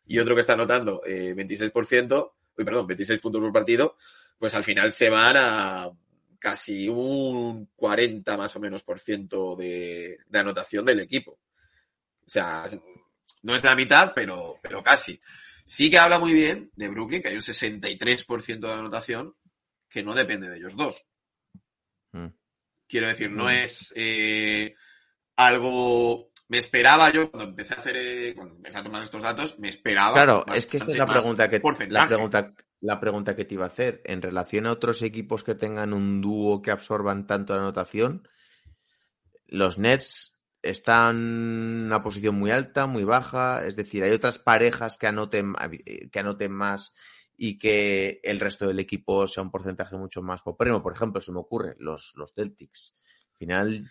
[0.06, 3.96] y otro que está anotando eh, 26%, uy, perdón, 26 puntos por partido,
[4.38, 5.90] pues al final se van a
[6.38, 11.38] casi un 40 más o menos por ciento de, de anotación del equipo.
[12.26, 12.66] O sea,
[13.40, 15.18] no es la mitad, pero, pero casi.
[15.66, 19.34] Sí que habla muy bien de Brooklyn, que hay un 63% de anotación
[19.88, 21.06] que no depende de ellos dos.
[22.12, 22.28] Mm.
[22.86, 23.48] Quiero decir, no Mm.
[23.50, 24.74] es eh,
[25.34, 26.30] algo.
[26.48, 29.68] Me esperaba yo cuando empecé a hacer, eh, cuando empecé a tomar estos datos, me
[29.68, 30.14] esperaba.
[30.14, 33.64] Claro, es que esta es la pregunta que la pregunta, la pregunta que te iba
[33.64, 34.02] a hacer.
[34.04, 38.28] En relación a otros equipos que tengan un dúo que absorban tanto anotación,
[39.48, 40.35] los Nets
[40.70, 43.66] están en una posición muy alta, muy baja.
[43.66, 46.94] Es decir, hay otras parejas que anoten, eh, que anoten más
[47.36, 50.82] y que el resto del equipo sea un porcentaje mucho más poprimo.
[50.82, 52.94] Por ejemplo, se me ocurre, los, los Celtics.
[53.32, 53.90] Al final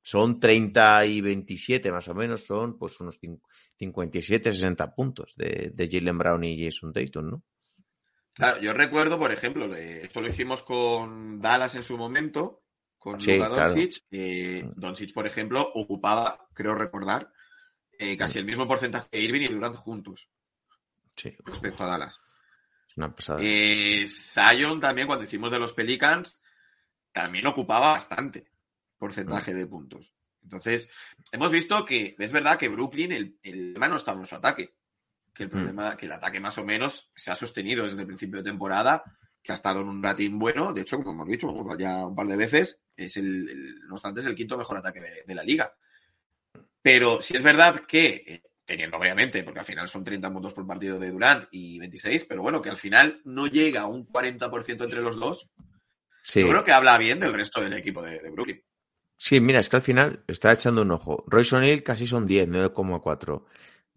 [0.00, 3.40] son 30 y 27 más o menos, son pues unos cin-
[3.76, 7.42] 57, 60 puntos de, de Jalen Brown y Jason Tatum, ¿no?
[8.34, 12.64] Claro, yo recuerdo, por ejemplo, eh, esto lo hicimos con Dallas en su momento,
[13.12, 13.70] con Sí, Luka claro.
[13.70, 14.02] Doncic.
[14.10, 17.32] Eh, Doncic, por ejemplo, ocupaba, creo recordar,
[17.92, 20.28] eh, casi el mismo porcentaje que Irving y Durant juntos
[21.14, 22.18] Sí, respecto a Dallas.
[22.88, 23.38] es una pasada.
[23.42, 26.40] Eh, Zion también, cuando hicimos de los Pelicans,
[27.12, 28.50] también ocupaba bastante
[28.98, 30.12] porcentaje de puntos.
[30.42, 30.90] Entonces,
[31.30, 34.74] hemos visto que es verdad que Brooklyn, el, el problema no está en su ataque.
[35.32, 38.38] Que el problema, que el ataque más o menos se ha sostenido desde el principio
[38.38, 39.04] de temporada,
[39.46, 40.72] que ha estado en un rating bueno.
[40.72, 44.20] De hecho, como hemos dicho, ya un par de veces, es el, el- no obstante,
[44.20, 45.72] es el quinto mejor ataque de, de la liga.
[46.82, 50.66] Pero si es verdad que, eh, teniendo obviamente, porque al final son 30 puntos por
[50.66, 54.84] partido de Durant y 26, pero bueno, que al final no llega a un 40%
[54.84, 55.48] entre los dos,
[56.22, 56.40] Sí.
[56.40, 58.60] yo creo que habla bien del resto del equipo de, de Brooklyn.
[59.16, 61.24] Sí, mira, es que al final estaba echando un ojo.
[61.28, 63.44] Royce O'Neal casi son 10, 9,4.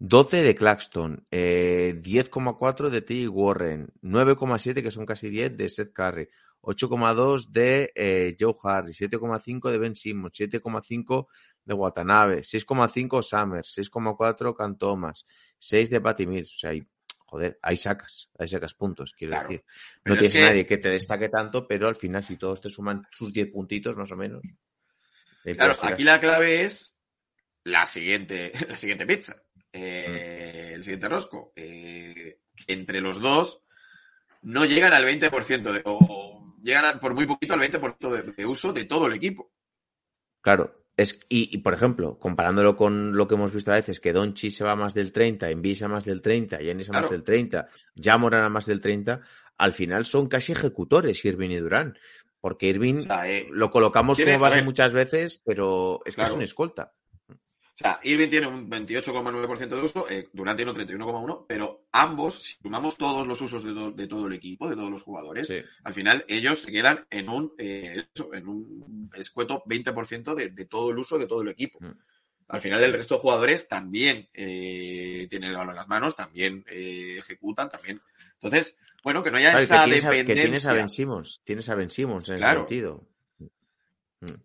[0.02, 3.28] 12 de Claxton, eh, 10,4 de T.
[3.28, 6.28] Warren, 9,7 que son casi 10 de Seth Curry,
[6.62, 11.26] 8,2 de eh, Joe Harris, 7,5 de Ben Simmons, 7,5
[11.66, 15.26] de Watanabe, 6,5 Summers, 6,4 Can Thomas,
[15.58, 16.54] 6 de Patty Mills.
[16.54, 16.82] O sea, hay,
[17.26, 19.48] joder, ahí sacas, ahí sacas puntos, quiero Claro.
[19.50, 19.64] decir.
[20.02, 22.60] Pero No es tienes que- nadie que te destaque tanto, pero al final si todos
[22.62, 24.40] te suman sus 10 puntitos más o menos.
[25.44, 26.96] Claro, aquí la clave es
[27.64, 29.42] la siguiente, la siguiente pizza.
[29.72, 31.52] Eh, el siguiente rosco.
[31.56, 33.62] Eh, entre los dos
[34.42, 38.72] no llegan al 20% de, o llegan por muy poquito al 20% de, de uso
[38.72, 39.52] de todo el equipo.
[40.42, 44.12] Claro, es, y, y, por ejemplo, comparándolo con lo que hemos visto a veces, que
[44.12, 47.12] Donchi se va más del 30, Envis a más del 30, Yanis a más Claro.
[47.16, 47.68] del 30,
[48.02, 49.20] Jamoran a más del 30,
[49.58, 51.98] al final son casi ejecutores Irving y Durán.
[52.40, 56.28] Porque Irving O sea, eh, lo colocamos como base muchas veces, pero es que es
[56.28, 56.36] Claro.
[56.36, 56.94] un escolta.
[57.80, 62.56] Sea, Irving tiene un 28,9% de uso, eh, Durant tiene un 31,1%, pero ambos, si
[62.62, 65.60] sumamos todos los usos de, to- de todo el equipo, de todos los jugadores, Sí.
[65.84, 70.64] al final ellos se quedan en un, eh, eso, en un escueto 20% de, de
[70.66, 71.78] todo el uso de todo el equipo.
[71.80, 71.92] Mm.
[72.48, 76.64] Al final el resto de jugadores también eh, tienen el balón en las manos, también
[76.68, 78.02] eh, ejecutan, también.
[78.34, 80.44] Entonces, bueno, que no haya Claro, que esa tienes, a, que dependencia.
[80.44, 82.60] tienes a Ben Simmons, tienes a Ben Simmons en Claro.
[82.60, 83.06] ese sentido.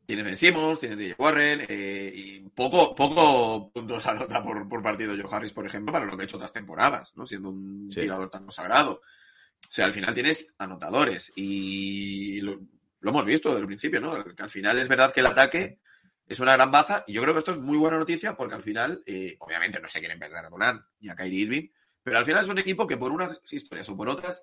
[0.06, 5.14] Tienes Ben Simmons, tienes DJ Warren, eh, y poco, poco puntos anota por, por partido
[5.22, 7.26] Joe Harris, por ejemplo, para lo que ha hecho otras temporadas, ¿no?
[7.26, 8.00] Siendo un Sí.
[8.02, 9.02] tirador tan consagrado.
[9.02, 12.62] O sea, al final tienes anotadores y lo,
[13.02, 14.24] lo hemos visto desde el principio, ¿no?
[14.24, 15.80] Que al final es verdad que el ataque
[16.26, 18.62] es una gran baza y yo creo que esto es muy buena noticia porque al
[18.62, 21.68] final, eh, obviamente no se quieren perder a Durant ni a Kyrie Irving,
[22.02, 24.42] pero al final es un equipo que por unas historias o por otras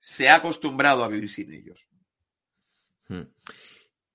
[0.00, 1.86] se ha acostumbrado a vivir sin ellos.
[3.08, 3.22] Mm.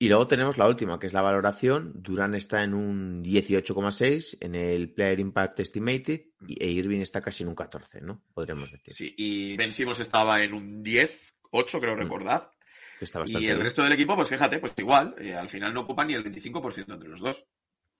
[0.01, 1.91] Y luego tenemos la última, que es la valoración.
[1.93, 7.43] Durán está en un 18,6 en el Player Impact Estimated y e Irving está casi
[7.43, 8.23] en un 14, ¿no?
[8.33, 8.95] Podríamos decir.
[8.95, 11.99] Sí, y Ben Simmons estaba en un 10, 8 creo Mm.
[11.99, 12.49] recordar.
[12.97, 13.63] que Está bastante Y el bien.
[13.63, 16.95] resto del equipo, pues fíjate, pues igual, eh, al final no ocupan ni el 25%
[16.95, 17.45] entre los dos.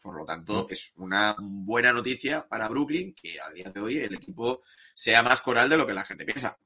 [0.02, 0.74] Por lo tanto, Mm.
[0.74, 4.64] es una buena noticia para Brooklyn que a día de hoy el equipo
[4.96, 6.58] sea más coral de lo que la gente piensa.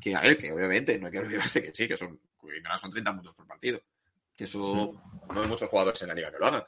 [0.00, 2.90] Que a ver, que obviamente no hay que olvidarse que sí, que son, que son
[2.90, 3.80] 30 puntos por partido.
[4.36, 4.94] Que eso
[5.34, 6.64] no hay muchos jugadores en la liga que lo hagan.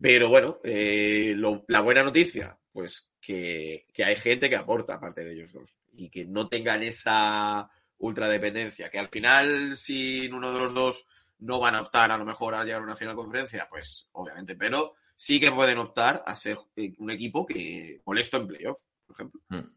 [0.00, 5.24] Pero bueno, eh, lo- la buena noticia, pues que, que hay gente que aporta aparte
[5.24, 10.58] de ellos dos y que no tengan esa ultradependencia, que al final sin uno de
[10.60, 11.06] los dos
[11.38, 14.08] no van a optar a lo mejor a llegar a una final de conferencia, pues
[14.12, 18.82] obviamente, pero sí que pueden optar a ser eh, un equipo que molesto en playoff,
[19.06, 19.40] por ejemplo.
[19.48, 19.70] Mm.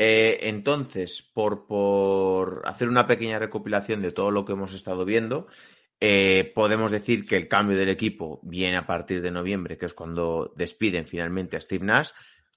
[0.00, 5.48] Eh, entonces, por, por hacer una pequeña recopilación de todo lo que hemos estado viendo,
[6.00, 9.94] eh, podemos decir que el cambio del equipo viene a partir de noviembre, que es
[9.94, 12.10] cuando despiden finalmente a Steve Nash.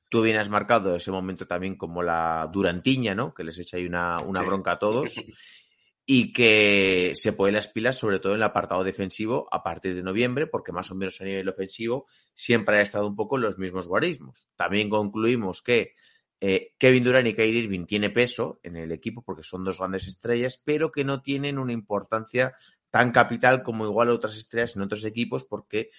[0.09, 3.33] Tú bien has marcado ese momento también como la durantiña, ¿no?
[3.33, 5.15] Que les echa ahí una, una bronca a todos.
[6.03, 10.01] Y que se pone las pilas, sobre todo en el apartado defensivo, a partir de
[10.01, 13.59] noviembre, porque más o menos a nivel ofensivo siempre ha estado un poco en los
[13.59, 14.49] mismos guarismos.
[14.57, 15.93] También concluimos que
[16.41, 20.07] eh, Kevin Durant y Kyrie Irving tiene peso en el equipo porque son dos grandes
[20.07, 22.55] estrellas, pero que no tienen una importancia
[22.91, 25.89] tan capital como igual otras estrellas en otros equipos porque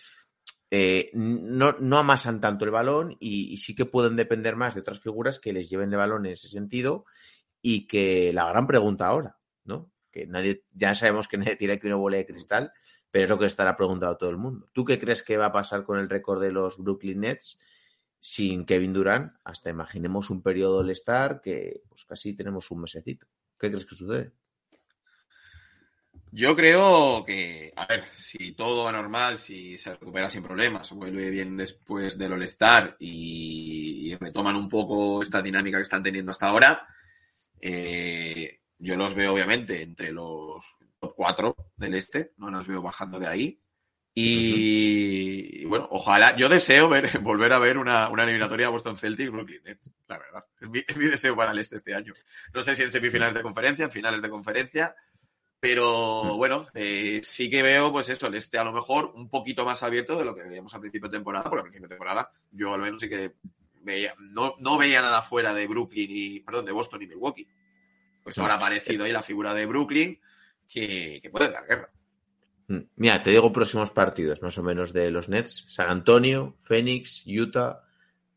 [0.70, 5.00] eh, no, no amasan tanto el balón y, sí que pueden depender más de otras
[5.00, 7.06] figuras que les lleven de balón en ese sentido
[7.60, 9.90] y que la gran pregunta ahora, ¿no?
[10.10, 12.72] Que nadie, ya sabemos que nadie tiene aquí una bola de cristal,
[13.10, 14.68] pero es lo que estará preguntado todo el mundo.
[14.72, 17.58] ¿Tú qué crees que va a pasar con el récord de los Brooklyn Nets
[18.18, 19.32] sin Kevin Durant?
[19.44, 23.26] Hasta imaginemos un periodo All-Star que pues casi tenemos un mesecito.
[23.58, 24.32] ¿Qué crees que sucede?
[26.34, 31.28] Yo creo que, a ver, si todo va normal, si se recupera sin problemas, vuelve
[31.28, 36.48] bien después del All-Star y, y retoman un poco esta dinámica que están teniendo hasta
[36.48, 36.88] ahora,
[37.60, 43.20] eh, yo los veo obviamente entre los top 4 del este, no los veo bajando
[43.20, 43.58] de ahí.
[44.14, 49.30] Y, y bueno, ojalá, yo deseo ver, volver a ver una, una eliminatoria Boston Celtics
[49.30, 49.60] Brooklyn
[50.08, 50.46] la verdad.
[50.60, 52.14] Es mi, es mi deseo para el este este año.
[52.54, 54.96] No sé si en semifinales de conferencia, en finales de conferencia,
[55.62, 59.64] pero bueno, eh, sí que veo, pues eso, el este a lo mejor un poquito
[59.64, 62.32] más abierto de lo que veíamos al principio de temporada, porque al principio de temporada
[62.50, 63.34] yo al menos sí que
[63.80, 67.46] veía, no, no veía nada fuera de Brooklyn y, perdón, de Boston y Milwaukee.
[68.24, 70.18] Pues ahora ha aparecido ahí la figura de Brooklyn
[70.68, 71.92] que, que puede dar guerra.
[72.66, 75.64] Mm, Mira, te digo próximos partidos, más o menos de los Nets.
[75.68, 77.84] San Antonio, Phoenix, Utah,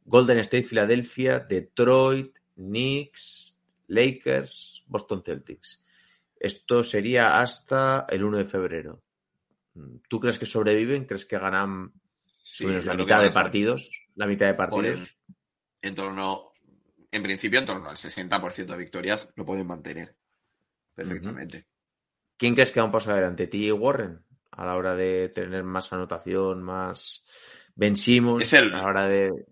[0.06, 3.58] Golden State, Filadelfia, Detroit, Knicks,
[3.88, 5.82] Lakers, Boston Celtics.
[6.40, 9.04] Esto sería hasta el 1 de febrero.
[9.74, 11.06] Mm, ¿Tú crees que sobreviven?
[11.06, 11.94] ¿Crees que ganan
[12.42, 13.92] Sí, menos yo la mitad de partidos?
[14.16, 15.16] La mitad de partidos.
[15.82, 16.52] En, en torno,
[17.12, 20.16] en principio, en torno al 60% de victorias lo pueden mantener
[20.94, 21.68] perfectamente.
[22.38, 23.48] ¿Quién crees que da un paso adelante?
[23.48, 24.22] ¿TJ Warren?
[24.52, 27.26] A la hora de tener más anotación, más
[27.76, 29.46] Ben Simmons, Es el- a la hora de...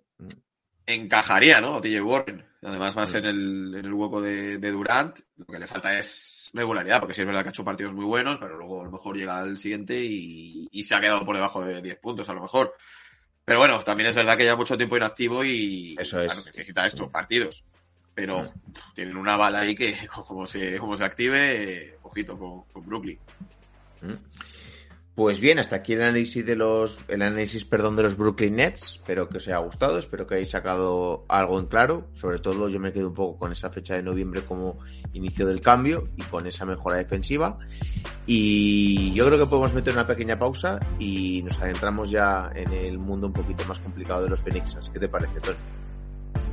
[0.85, 1.81] encajaría, ¿no?
[1.81, 2.45] TJ Warren.
[2.61, 3.15] Además, más Mm.
[3.17, 5.19] en el, en el hueco de, de Durant.
[5.37, 8.05] Lo que le falta es regularidad, porque sí es verdad que ha hecho partidos muy
[8.05, 11.35] buenos, pero luego a lo mejor llega al siguiente y, y se ha quedado por
[11.35, 12.75] debajo de 10 puntos, a lo mejor.
[13.45, 16.31] Pero bueno, también es verdad que lleva mucho tiempo inactivo y Eso es.
[16.31, 17.63] claro, necesita esto, partidos.
[18.15, 18.73] Pero Mm.
[18.93, 19.95] tienen una bala ahí que,
[20.27, 23.19] como se, como se active, eh, ojito con, con Brooklyn.
[24.01, 24.13] ¿Mm?
[25.15, 28.93] Pues bien, hasta aquí el análisis de los, el análisis, perdón, de los Brooklyn Nets.
[28.95, 32.07] Espero que os haya gustado, espero que hayáis sacado algo en claro.
[32.13, 34.79] Sobre todo, yo me quedo un poco con esa fecha de noviembre como
[35.13, 37.55] inicio del cambio y con esa mejora defensiva.
[38.25, 42.97] Y yo creo que podemos meter una pequeña pausa y nos adentramos ya en el
[42.97, 44.89] mundo un poquito más complicado de los Phoenixers.
[44.89, 45.57] ¿Qué te parece, Tony?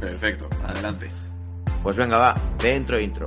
[0.01, 1.11] Perfecto, adelante.
[1.83, 3.27] Pues venga, va, dentro intro.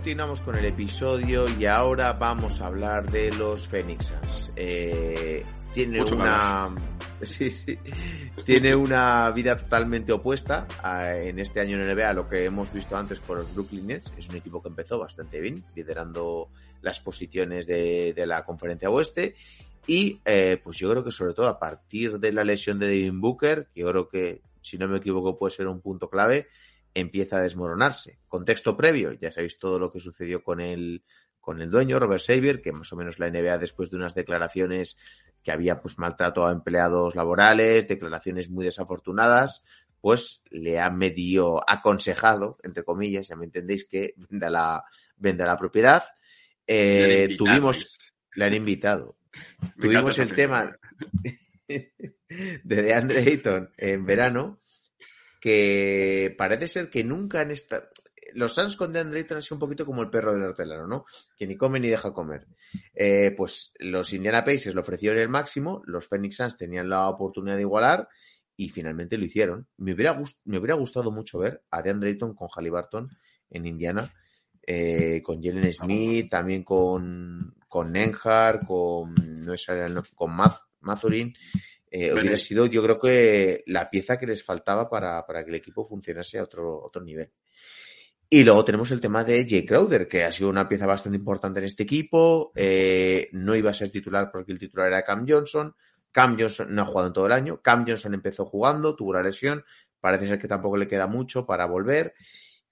[0.00, 4.50] Continuamos con el episodio y ahora vamos a hablar de los Phoenixers.
[4.56, 5.44] Eh,
[5.74, 6.70] tiene Mucho una
[7.20, 7.76] sí, sí,
[8.46, 12.72] tiene una vida totalmente opuesta a- en este año en NBA a lo que hemos
[12.72, 14.10] visto antes con los Brooklyn Nets.
[14.16, 16.48] Es un equipo que empezó bastante bien, liderando
[16.80, 19.34] las posiciones de, de la conferencia oeste.
[19.86, 23.20] Y eh, pues yo creo que sobre todo a partir de la lesión de Devin
[23.20, 26.48] Booker, que yo creo que, si no me equivoco, puede ser un punto clave,
[26.94, 28.18] empieza a desmoronarse.
[28.28, 31.04] Contexto previo, ya sabéis todo lo que sucedió con el,
[31.40, 34.96] con el dueño, Robert Xavier, que más o menos la NBA después de unas declaraciones
[35.42, 39.64] que había pues maltrato a empleados laborales, declaraciones muy desafortunadas,
[40.00, 44.84] pues le ha medio aconsejado, entre comillas, ya me entendéis, que venda la,
[45.16, 46.04] venda la propiedad.
[46.66, 49.16] Eh, Le tuvimos, le han invitado.
[49.60, 50.76] Me Tuvimos el tema
[51.68, 51.92] de
[52.64, 54.60] DeAndre Ayton en verano,
[55.40, 57.84] que parece ser que nunca han estado...
[58.34, 61.04] Los Suns con DeAndre Ayton han sido un poquito como el perro del hortelano, ¿no?
[61.36, 62.46] Que ni come ni deja comer.
[62.94, 67.56] Eh, pues los Indiana Pacers le ofrecieron el máximo, los Phoenix Suns tenían la oportunidad
[67.56, 68.08] de igualar
[68.56, 69.66] y finalmente lo hicieron.
[69.78, 73.08] Me hubiera, gust- me hubiera gustado mucho ver a DeAndre Ayton con Halliburton
[73.50, 74.14] en Indiana,
[74.64, 79.54] eh, con Jalen Smith, también con, con Nenhar, con, no
[80.14, 81.34] con Math- Mathurin.
[81.90, 85.56] Eh, hubiera sido, yo creo que la pieza que les faltaba para, para que el
[85.56, 87.32] equipo funcionase a otro, otro nivel.
[88.32, 91.58] Y luego tenemos el tema de Jay Crowder, que ha sido una pieza bastante importante
[91.58, 92.52] en este equipo.
[92.54, 95.74] eh, no iba a ser titular porque el titular era Cam Johnson.
[96.12, 97.60] Cam Johnson no ha jugado en todo el año.
[97.60, 99.64] Cam Johnson empezó jugando, tuvo la lesión.
[99.98, 102.14] Parece ser que tampoco le queda mucho para volver.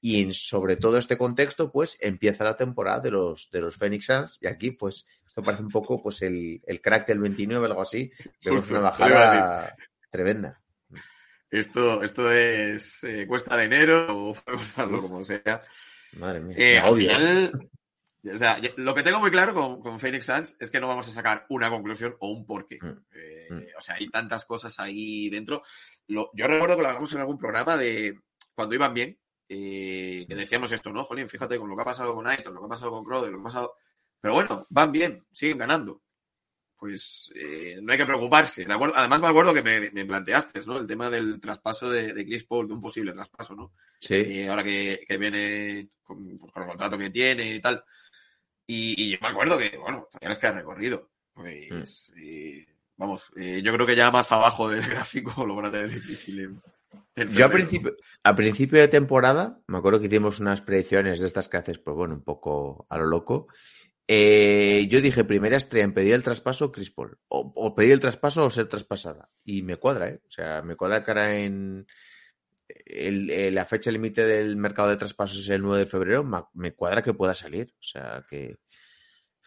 [0.01, 4.07] Y en, sobre todo este contexto, pues empieza la temporada de los, de los Phoenix
[4.07, 4.39] Suns.
[4.41, 5.09] Y aquí, pues,
[5.39, 8.11] esto parece un poco pues el, el crack del 29, algo así.
[8.45, 9.75] Vemos Justo, una bajada
[10.11, 10.59] tremenda.
[11.51, 15.63] Esto, esto es eh, cuesta de enero o podemos hablarlo como sea.
[16.13, 16.57] Madre mía.
[16.59, 17.71] Eh, al final,
[18.35, 21.09] o sea, lo que tengo muy claro con, con Phoenix Suns es que no vamos
[21.09, 22.79] a sacar una conclusión o un porqué.
[22.83, 22.89] Mm.
[23.15, 23.63] Eh, Mm.
[23.79, 25.63] O sea, hay tantas cosas ahí dentro.
[26.09, 28.19] Lo- yo recuerdo que lo hablamos en algún programa de
[28.55, 29.19] cuando iban bien,
[29.49, 31.03] eh, que decíamos esto, ¿no?
[31.05, 33.31] Jolín, fíjate con lo que ha pasado con Aiton, lo que ha pasado con Crowder,
[33.31, 33.75] lo que ha pasado.
[34.21, 36.03] Pero bueno, van bien, siguen ganando.
[36.77, 38.65] Pues eh, no hay que preocuparse.
[38.65, 40.79] Me acuerdo- además, me acuerdo que me, me planteaste, ¿no?
[40.79, 43.73] El tema del traspaso de, de Chris Paul, de un posible traspaso, ¿no?
[44.01, 44.15] Sí.
[44.15, 47.83] Eh, ahora que, que viene con, pues, con el contrato que tiene y tal.
[48.67, 51.11] Y, y yo me acuerdo que, bueno, todavía les queda recorrido.
[51.35, 52.65] Pues, eh,
[52.97, 56.61] vamos, eh, yo creo que ya más abajo del gráfico lo van a tener difícil.
[57.31, 61.49] Yo a principio, a principio de temporada, me acuerdo que hicimos unas predicciones de estas
[61.49, 63.49] que haces, pues bueno, un poco a lo loco.
[64.11, 67.19] Eh, yo dije, primera estrella en pedir el traspaso, Chris Paul.
[67.29, 69.31] O, pedir el traspaso o ser traspasada.
[69.45, 70.21] Y me cuadra, ¿eh?
[70.27, 71.87] O sea, me cuadra ahora en
[72.87, 76.25] el- eh, la fecha límite del mercado de traspasos es el 9 de febrero.
[76.25, 77.75] Me, me cuadra que pueda salir.
[77.79, 78.57] O sea, que,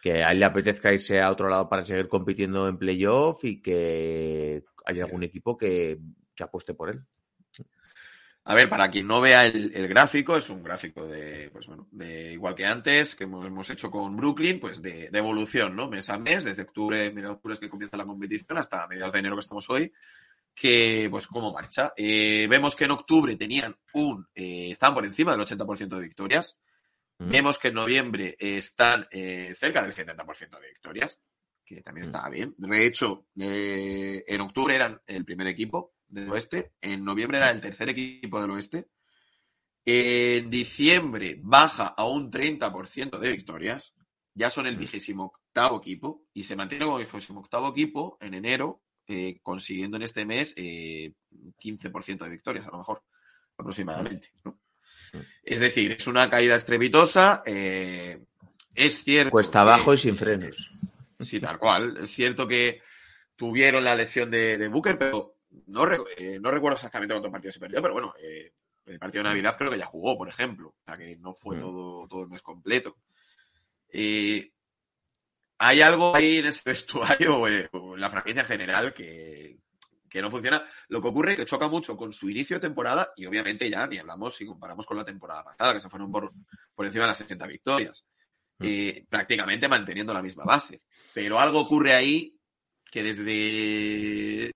[0.00, 3.60] que a él le apetezca irse a otro lado para seguir compitiendo en playoff y
[3.62, 5.98] que haya algún equipo que,
[6.34, 7.00] que apueste por él.
[8.44, 11.86] A ver, para quien no vea el, el gráfico, es un gráfico de, pues bueno,
[11.92, 15.88] de igual que antes, que hemos, hecho con Brooklyn, pues de, de evolución, ¿no?
[15.88, 19.12] Mes a mes, desde octubre, mediados de octubre es que comienza la competición, hasta mediados
[19.12, 19.92] de enero que estamos hoy,
[20.54, 21.92] que, pues, cómo marcha.
[21.96, 26.58] Eh, vemos que en octubre tenían un, eh, estaban por encima del 80% de victorias.
[27.18, 27.30] Mm.
[27.30, 31.18] Vemos que en noviembre están eh, cerca del 70% de victorias,
[31.64, 32.54] que también está bien.
[32.58, 37.60] De hecho, eh, en octubre eran el primer equipo del oeste, en noviembre era el
[37.60, 38.88] tercer equipo del oeste,
[39.84, 43.94] en diciembre baja a un 30% de victorias,
[44.34, 48.82] ya son el vigésimo octavo equipo y se mantiene como vigésimo octavo equipo en enero,
[49.08, 51.12] eh, consiguiendo en este mes eh,
[51.60, 53.02] 15% de victorias, a lo mejor,
[53.56, 54.32] aproximadamente.
[54.44, 54.60] ¿no?
[55.42, 57.42] Es decir, es una caída estrepitosa.
[57.46, 58.22] eh,
[58.74, 59.30] es cierto.
[59.30, 60.70] Cuesta abajo y sin frenos.
[61.20, 61.98] Sí, tal cual.
[61.98, 62.80] Es cierto que
[63.36, 65.36] tuvieron la lesión de, de Booker, pero
[65.66, 65.86] no,
[66.16, 68.52] eh, no recuerdo exactamente cuántos partidos se perdió, pero bueno, eh,
[68.84, 70.70] El partido de Navidad creo que ya jugó, por ejemplo.
[70.70, 71.60] O sea que no fue Mm.
[71.60, 72.96] todo, todo el mes completo.
[73.88, 74.50] Eh,
[75.58, 76.62] hay algo ahí en ese
[77.24, 79.58] vestuario o en o en la franquicia en general que,
[80.08, 80.64] que no funciona.
[80.88, 83.86] Lo que ocurre es que choca mucho con su inicio de temporada y obviamente ya
[83.86, 86.32] ni hablamos si comparamos con la temporada pasada, que se fueron por,
[86.74, 88.04] por encima de las 60 victorias.
[88.58, 88.64] Mm.
[88.66, 90.82] Eh, prácticamente manteniendo la misma base.
[91.14, 92.36] Pero algo ocurre ahí
[92.90, 94.50] que desde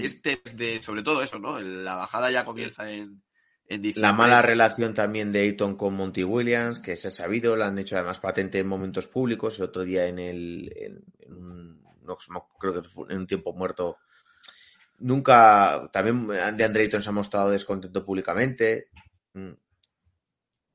[0.00, 1.60] este, desde, sobre todo eso, ¿no?
[1.60, 3.22] La bajada ya comienza en,
[3.66, 4.08] en diciembre.
[4.08, 7.78] La mala relación también de Ayton con Monty Williams, que se ha sabido, la han
[7.78, 9.58] hecho además patente en momentos públicos.
[9.58, 10.72] El otro día en el.
[10.76, 13.98] En, en un, no, no, creo que fue en un tiempo muerto.
[14.98, 15.90] Nunca.
[15.92, 18.88] También de Andre Ayton se ha mostrado descontento públicamente.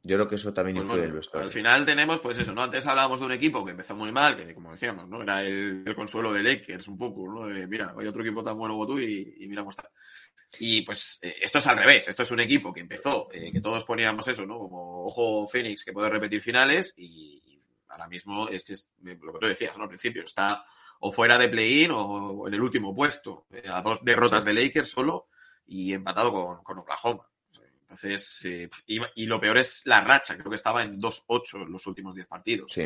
[0.03, 1.45] Yo creo que eso también Pues influye bueno, el vestuario.
[1.47, 2.63] al final tenemos, pues eso, ¿no?
[2.63, 5.21] Antes hablábamos de un equipo que empezó muy mal, que como decíamos, ¿no?
[5.21, 7.47] Era el, el consuelo de Lakers un poco, ¿no?
[7.47, 9.89] De, mira, hay otro equipo tan bueno como tú y, y mira cómo está.
[10.59, 13.59] Y pues eh, esto es al revés, esto es un equipo que empezó, eh, que
[13.59, 14.57] todos poníamos eso, ¿no?
[14.59, 19.33] Como ojo Phoenix que puede repetir finales y, y ahora mismo es que es lo
[19.33, 19.83] que tú decías, ¿no?
[19.83, 20.63] Al principio está
[20.99, 24.89] o fuera de play-in o en el último puesto, eh, a dos derrotas de Lakers
[24.89, 25.27] solo
[25.67, 27.27] y empatado con, con Oklahoma.
[27.89, 31.71] Entonces, eh, y, y, lo peor es la racha, creo que estaba en 2-8 en
[31.71, 32.71] los últimos 10 partidos.
[32.71, 32.85] Sí.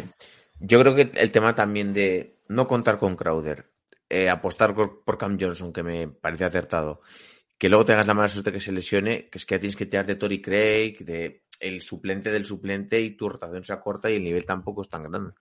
[0.59, 3.71] Yo creo que el tema también de no contar con Crowder,
[4.07, 7.01] eh, apostar por, Cam Johnson, que me parece acertado,
[7.57, 10.05] que luego tengas la mala suerte que se lesione, que es que tienes que tirar
[10.05, 14.23] de Tory Craig, de el suplente del suplente y tu rotación se acorta y el
[14.23, 15.33] nivel tampoco es tan grande.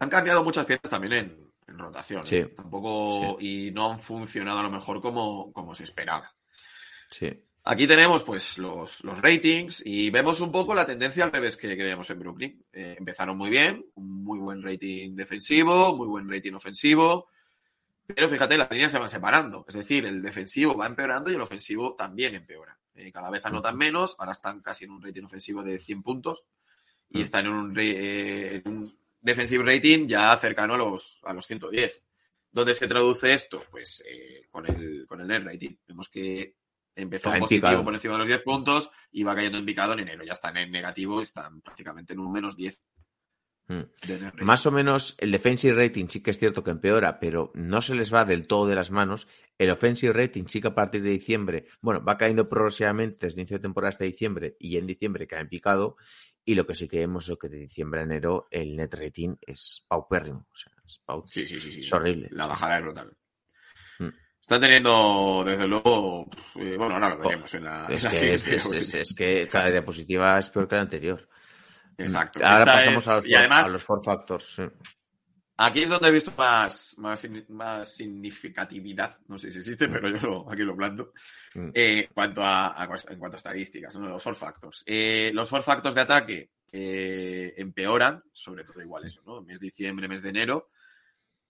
[0.00, 2.26] Han cambiado muchas piezas también en, en rotación.
[2.26, 2.36] Sí.
[2.36, 2.46] ¿eh?
[2.46, 3.68] Tampoco, sí.
[3.68, 6.34] y no han funcionado a lo mejor como, como se esperaba.
[7.08, 7.30] Sí.
[7.66, 11.74] Aquí tenemos pues los, los, ratings y vemos un poco la tendencia al revés que,
[11.74, 12.64] que veíamos en Brooklyn.
[12.72, 17.28] Eh, empezaron muy bien, un muy buen rating defensivo, muy buen rating ofensivo,
[18.06, 19.64] pero fíjate, las líneas se van separando.
[19.66, 22.78] Es decir, el defensivo va empeorando y el ofensivo también empeora.
[22.94, 26.44] Eh, cada vez anotan menos, ahora están casi en un rating ofensivo de 100 puntos
[27.08, 31.46] y están en un, eh, en un defensive rating ya cercano a los, a los
[31.46, 32.04] 110.
[32.52, 33.64] ¿Dónde se traduce esto?
[33.70, 35.74] Pues eh, con, el, con el net rating.
[35.88, 36.54] Vemos que
[36.94, 37.84] empezó en positivo picado.
[37.84, 40.24] por encima de los 10 puntos y va cayendo en picado en enero.
[40.24, 42.82] Ya están en negativo, están prácticamente en un menos 10.
[43.66, 43.82] Mm.
[44.44, 47.94] Más o menos el defensive rating sí que es cierto que empeora, pero no se
[47.94, 49.26] les va del todo de las manos.
[49.58, 53.58] El offensive rating sí que a partir de diciembre, bueno, va cayendo progresivamente desde inicio
[53.58, 55.96] de temporada hasta diciembre y en diciembre cae en picado.
[56.44, 59.36] Y lo que sí que vemos es que de diciembre a enero el net rating
[59.40, 60.46] es paupérrimo.
[60.52, 62.28] O sea, es, pau sí, sí, sí, sí, es horrible.
[62.32, 63.16] La bajada es brutal.
[64.44, 67.86] Está teniendo, desde luego, eh, bueno, ahora lo veremos en la.
[67.86, 70.82] Es, en la que, es, es, es, es, que cada diapositiva es peor que la
[70.82, 71.26] anterior.
[71.96, 72.40] Exacto.
[72.44, 74.56] Ahora Esta pasamos a los, y además, a los four factors.
[75.56, 80.26] Aquí es donde he visto más, más, más significatividad, no sé si existe, pero yo
[80.26, 81.14] lo, aquí lo planto,
[81.54, 81.70] Mm.
[81.72, 84.08] eh, en, cuanto a, a, en cuanto a estadísticas, ¿no?
[84.08, 84.82] los four factors.
[84.84, 89.40] Eh, los four factors de ataque eh, empeoran, sobre todo igual eso, ¿no?
[89.40, 90.68] Mes de diciembre, mes de enero.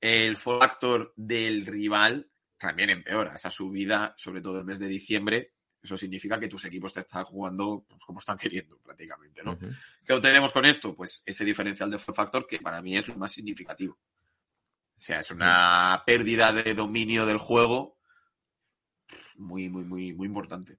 [0.00, 2.30] El four factor del rival
[2.64, 3.34] también empeora.
[3.34, 5.52] Esa subida, sobre todo el mes de diciembre,
[5.82, 9.52] eso significa que tus equipos te están jugando pues, como están queriendo, prácticamente, ¿no?
[9.52, 9.76] Uh -huh.
[10.02, 10.94] ¿Qué obtenemos con esto?
[10.94, 13.98] Pues ese diferencial de factor que para mí es lo más significativo.
[14.96, 17.98] O sea, es una pérdida de dominio del juego
[19.36, 20.78] muy, muy, muy, muy importante.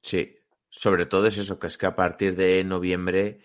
[0.00, 0.36] Sí,
[0.68, 3.40] sobre todo es eso, que es que a partir de noviembre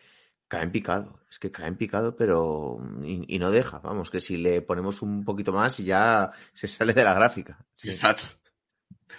[0.49, 1.21] cae en picado.
[1.29, 2.77] Es que cae en picado, pero.
[3.03, 3.79] Y, y, no deja.
[3.79, 7.57] Vamos, que si le ponemos un poquito más, ya se sale de la gráfica.
[7.77, 7.89] Sí.
[7.89, 8.23] Exacto.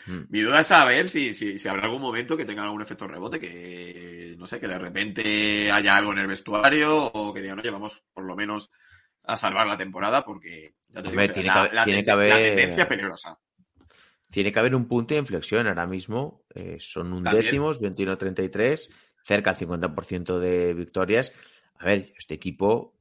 [0.07, 0.21] Mm.
[0.29, 3.39] Mi duda es saber si, si, si, habrá algún momento que tenga algún efecto rebote,
[3.39, 7.71] que no sé, que de repente haya algo en el vestuario o que digan, oye,
[7.71, 8.71] vamos por lo menos
[9.25, 12.11] a salvar la temporada, porque ya te Hombre, digo, tiene, la, que, la, tiene que
[12.11, 12.31] haber.
[12.31, 13.39] la tendencia peligrosa.
[14.31, 16.45] Tiene que haber un punto de inflexión ahora mismo.
[16.55, 17.45] Eh, son un También.
[17.45, 18.91] décimos, 21-33,
[19.25, 21.33] cerca del 50% de victorias.
[21.79, 22.95] A ver, este equipo,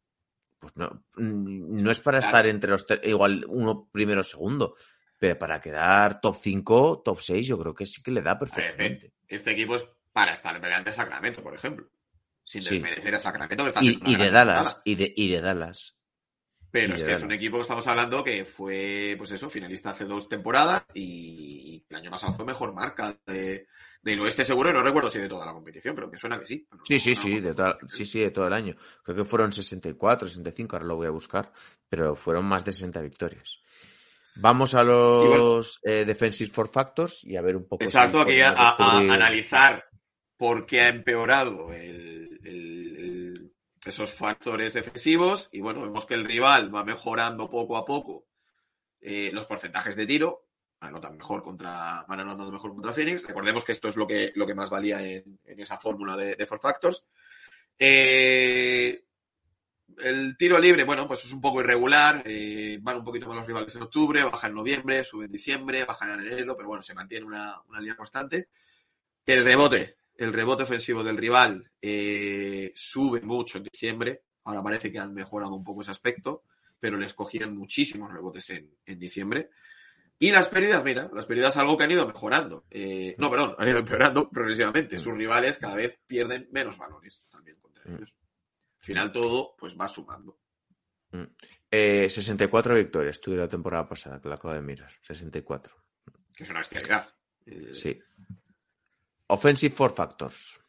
[0.59, 2.29] pues no, no es para Claro.
[2.37, 4.75] estar entre los igual uno primero o segundo,
[5.17, 8.39] pero para quedar top 5, top 6, yo creo que sí que le da ver,
[8.49, 9.07] perfectamente.
[9.23, 11.89] Este, este equipo es para estar delante de Sacramento, por ejemplo.
[12.43, 12.69] Sin Sí.
[12.75, 14.81] desmerecer a Sacramento, que está Y, y de Dallas, temporada.
[14.85, 15.95] y de, y de Dallas.
[16.71, 20.05] Pero es que es un equipo que estamos hablando que fue, pues eso, finalista hace
[20.05, 23.67] dos temporadas y el año pasado fue mejor marca de,
[24.01, 26.67] del oeste seguro no recuerdo si de toda la competición, pero me suena que sí.
[26.85, 28.75] Sí, no- sí, no sí, de toda- sí, sí, de todo el año.
[29.03, 31.51] Creo que fueron 64, 65, ahora lo voy a buscar,
[31.89, 33.59] pero fueron más de 60 victorias.
[34.35, 37.83] Vamos a los eh, Defensive Four Factors y a ver un poco.
[37.83, 38.53] Exacto, aquí a,
[39.13, 39.85] analizar
[40.37, 43.53] por qué ha empeorado el- el- el-
[43.85, 48.27] esos factores defensivos y bueno, vemos que el rival va mejorando poco a poco
[49.01, 50.48] eh, los porcentajes de tiro,
[50.81, 53.23] anotan mejor contra, van anotando mejor contra Phoenix.
[53.23, 56.45] Recordemos que esto es lo que, lo que más valía en, esa fórmula de, de
[56.45, 57.05] Four Factors.
[57.77, 59.03] Eh,
[60.03, 62.23] el tiro libre, bueno, pues es un poco irregular.
[62.25, 65.85] eh, van un poquito más los rivales en octubre, bajan en noviembre, suben en diciembre,
[65.85, 68.49] bajan en enero, pero bueno, se mantiene una, una línea constante.
[69.25, 74.23] El rebote, el rebote ofensivo del rival eh, sube mucho en diciembre.
[74.45, 76.43] Ahora parece que han mejorado un poco ese aspecto,
[76.79, 79.49] pero les cogían muchísimos rebotes en, en diciembre.
[80.21, 82.65] Y las pérdidas, mira, las pérdidas algo que han ido mejorando.
[82.69, 84.99] Eh, no, perdón, han ido empeorando progresivamente.
[84.99, 87.95] Sus rivales cada vez pierden menos balones también contra Mm.
[87.95, 88.15] ellos.
[88.79, 90.39] Al final todo, pues va sumando.
[91.71, 94.91] Eh, 64 victorias tuve la temporada pasada, que la acabo de mirar.
[95.01, 95.73] 64.
[96.35, 97.09] Que es una bestialidad.
[97.45, 97.99] Eh, Sí.
[99.27, 100.59] Offensive Four Factors.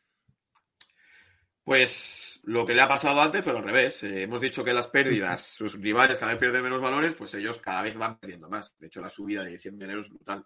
[1.70, 4.02] Pues lo que le ha pasado antes, pero al revés.
[4.02, 7.58] Eh, hemos dicho que las pérdidas, sus rivales cada vez pierden menos balones, pues ellos
[7.58, 8.74] cada vez van perdiendo más.
[8.80, 10.44] De hecho, la subida de diciembre de enero es brutal.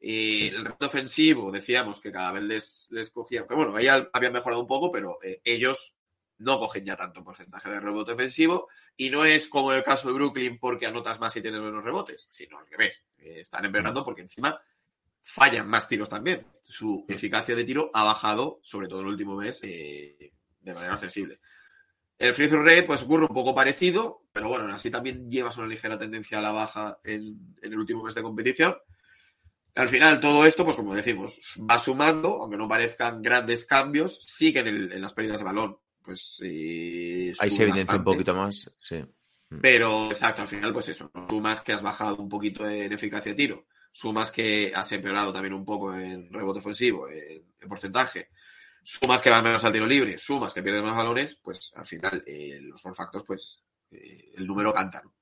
[0.00, 4.10] Y el reto ofensivo, decíamos que cada vez les, les cogía, que bueno, ahí al-
[4.12, 5.96] habían mejorado un poco, pero eh, ellos
[6.38, 10.08] no cogen ya tanto porcentaje de rebote ofensivo y no es como en el caso
[10.08, 13.04] de Brooklyn porque anotas más y tienes menos rebotes, sino al revés.
[13.18, 14.60] Eh, están empeorando porque encima
[15.22, 16.44] fallan más tiros también.
[16.64, 20.32] Su eficacia de tiro ha bajado, sobre todo en el último mes, eh,
[20.68, 21.40] de manera sensible.
[22.18, 25.68] El free throw rate, pues ocurre un poco parecido, pero bueno, así también llevas una
[25.68, 28.76] ligera tendencia a la baja en, en el último mes de competición.
[29.76, 31.38] Al final, todo esto, pues como decimos,
[31.70, 35.44] va sumando, aunque no parezcan grandes cambios, sí que en, el- en las pérdidas de
[35.44, 38.68] balón, pues eh, Ahí se evidencia un poquito más.
[38.80, 39.04] Sí.
[39.62, 41.10] Pero, exacto, al final, pues eso.
[41.30, 43.66] Sumas que has bajado un poquito en eficacia de tiro.
[43.92, 48.30] Sumas que has empeorado también un poco en rebote ofensivo, en, en porcentaje.
[48.90, 50.16] Sumas que van menos al tiro libre.
[50.16, 51.38] Sumas que pierdes más balones.
[51.42, 55.02] Pues al final, eh, los factors, pues eh, el número canta.
[55.04, 55.14] ¿no?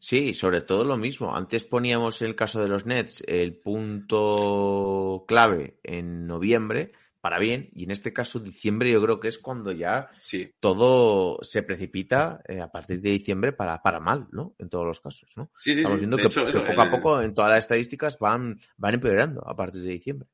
[0.00, 1.32] Sí, sobre todo lo mismo.
[1.32, 7.70] Antes poníamos en el caso de los Nets el punto clave en noviembre para bien,
[7.72, 12.42] y en este caso diciembre yo creo que es cuando ya Sí, todo se precipita
[12.48, 14.56] eh, a partir de diciembre para, para mal, ¿no?
[14.58, 15.52] En todos los casos, ¿no?
[15.56, 15.82] sí, sí.
[15.82, 19.40] Estamos viendo que, hecho, que poco a poco en todas las estadísticas van, van empeorando
[19.46, 20.28] a partir de diciembre.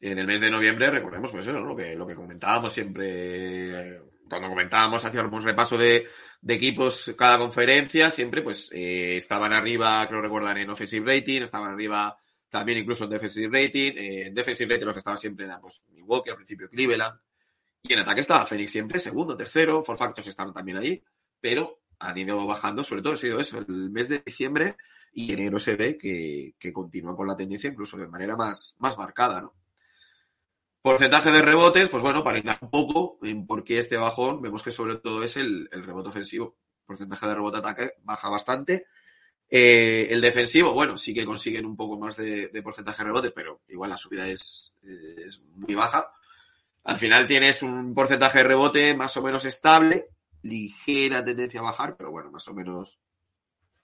[0.00, 1.66] En el mes de noviembre, recordemos, pues eso, ¿no?
[1.66, 6.06] lo, que, lo que comentábamos siempre, cuando comentábamos, hacíamos repaso de,
[6.40, 11.72] de equipos cada conferencia, siempre pues eh, estaban arriba, creo recordar, en offensive rating, estaban
[11.72, 12.18] arriba
[12.48, 15.84] también incluso en defensive rating, eh, en defensive rating los que estaban siempre eran pues
[15.90, 17.18] Milwaukee, al principio Cleveland,
[17.82, 21.02] y en ataque estaba Phoenix siempre, segundo, tercero, For Factors estaban también allí,
[21.40, 24.76] pero han ido bajando, sobre todo ha sido eso, el mes de diciembre
[25.12, 28.98] y enero se ve que, que continúa con la tendencia incluso de manera más, más
[28.98, 29.54] marcada, ¿no?
[30.86, 34.62] Porcentaje de rebotes, pues bueno, para indagar un poco en por qué este bajón, vemos
[34.62, 36.54] que sobre todo es el, el rebote ofensivo.
[36.86, 38.86] Porcentaje de rebote ataque baja bastante.
[39.50, 43.62] Eh, el defensivo, bueno, sí que consiguen un poco más de, porcentaje de rebote, pero
[43.66, 46.08] igual la subida es, es muy baja.
[46.84, 50.10] Al final tienes un porcentaje de rebote más o menos estable,
[50.42, 53.00] ligera tendencia a bajar, pero bueno, más o menos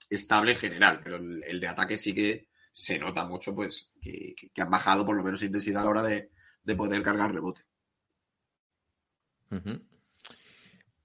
[0.09, 1.01] estable en general.
[1.03, 5.17] Pero el, de ataque sí que se nota mucho, pues, que- que han bajado por
[5.17, 6.31] lo menos intensidad a la hora de,
[6.63, 7.61] de poder cargar rebote.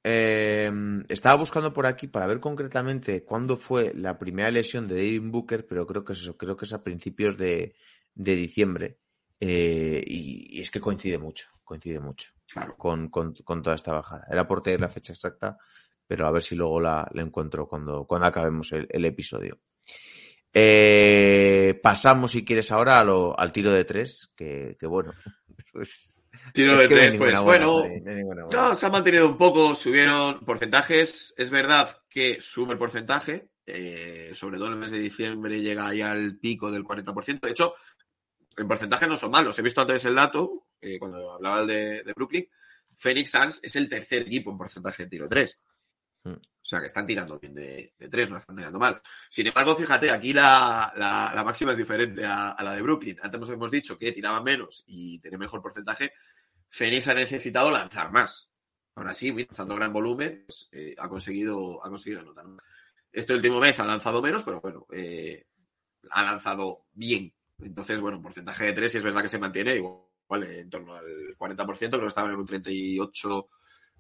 [0.04, 0.70] Eh,
[1.08, 5.66] estaba buscando por aquí para ver concretamente cuándo fue la primera lesión de David Booker,
[5.66, 7.74] pero creo que es eso, creo que es a principios de,
[8.14, 8.98] de diciembre.
[9.40, 12.74] Eh, y, y es que coincide mucho, coincide mucho Claro.
[12.76, 14.24] con, con- con toda esta bajada.
[14.30, 15.58] Era por tener la fecha exacta,
[16.06, 19.58] pero a ver si luego la, la encuentro cuando, cuando acabemos el, el episodio.
[20.52, 25.12] Eh, pasamos, si quieres, ahora a lo- al tiro de tres, que, que bueno.
[25.78, 26.18] Pues,
[26.52, 28.48] Tiro de no tres, pues buena, bueno.
[28.52, 31.34] no se ha mantenido un poco, subieron porcentajes.
[31.36, 35.92] Es verdad que sube el porcentaje, eh, sobre todo en el mes de diciembre llega
[35.94, 37.40] ya al pico del 40%.
[37.40, 37.74] De hecho,
[38.56, 39.58] en porcentaje no son malos.
[39.58, 42.48] He visto antes el dato, eh, cuando hablaba el de, de Brooklyn.
[42.96, 45.58] Phoenix Suns es el tercer equipo en porcentaje de tiro 3.
[46.24, 46.34] Mm.
[46.68, 49.00] O sea, que están tirando bien de, de 3, no están tirando mal.
[49.30, 53.16] Sin embargo, fíjate, aquí la, la- la máxima es diferente a, la de Brooklyn.
[53.22, 56.12] Antes hemos dicho que tiraba menos y tenía mejor porcentaje.
[56.68, 58.50] Phoenix ha necesitado lanzar más.
[58.96, 62.62] Ahora sí, lanzando gran volumen, pues, eh, ha conseguido, ha conseguido anotar más.
[63.12, 65.46] Este último mes ha lanzado menos, pero bueno, eh,
[66.10, 67.32] ha lanzado bien.
[67.60, 71.34] Entonces, bueno, porcentaje de 3 es verdad que se mantiene igual eh, en torno al
[71.36, 73.48] 40%, creo que estaban en un 38,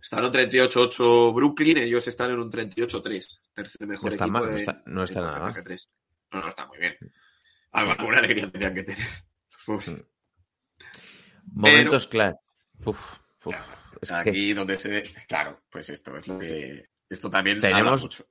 [0.00, 4.38] están en un 38-8 Brooklyn, ellos están en un 38-3, tercer mejor No está equipo
[4.38, 5.64] mal, no está- no está nada porcentaje mal.
[5.64, 5.90] 3.
[6.32, 6.96] No, no, está muy bien.
[7.72, 9.06] Algo, alguna alegría tenían que tener.
[9.52, 10.04] Los pobres.
[11.44, 12.06] Momentos
[14.22, 18.24] que Aquí donde se claro, pues esto es lo que, esto también Tenemos- mucho.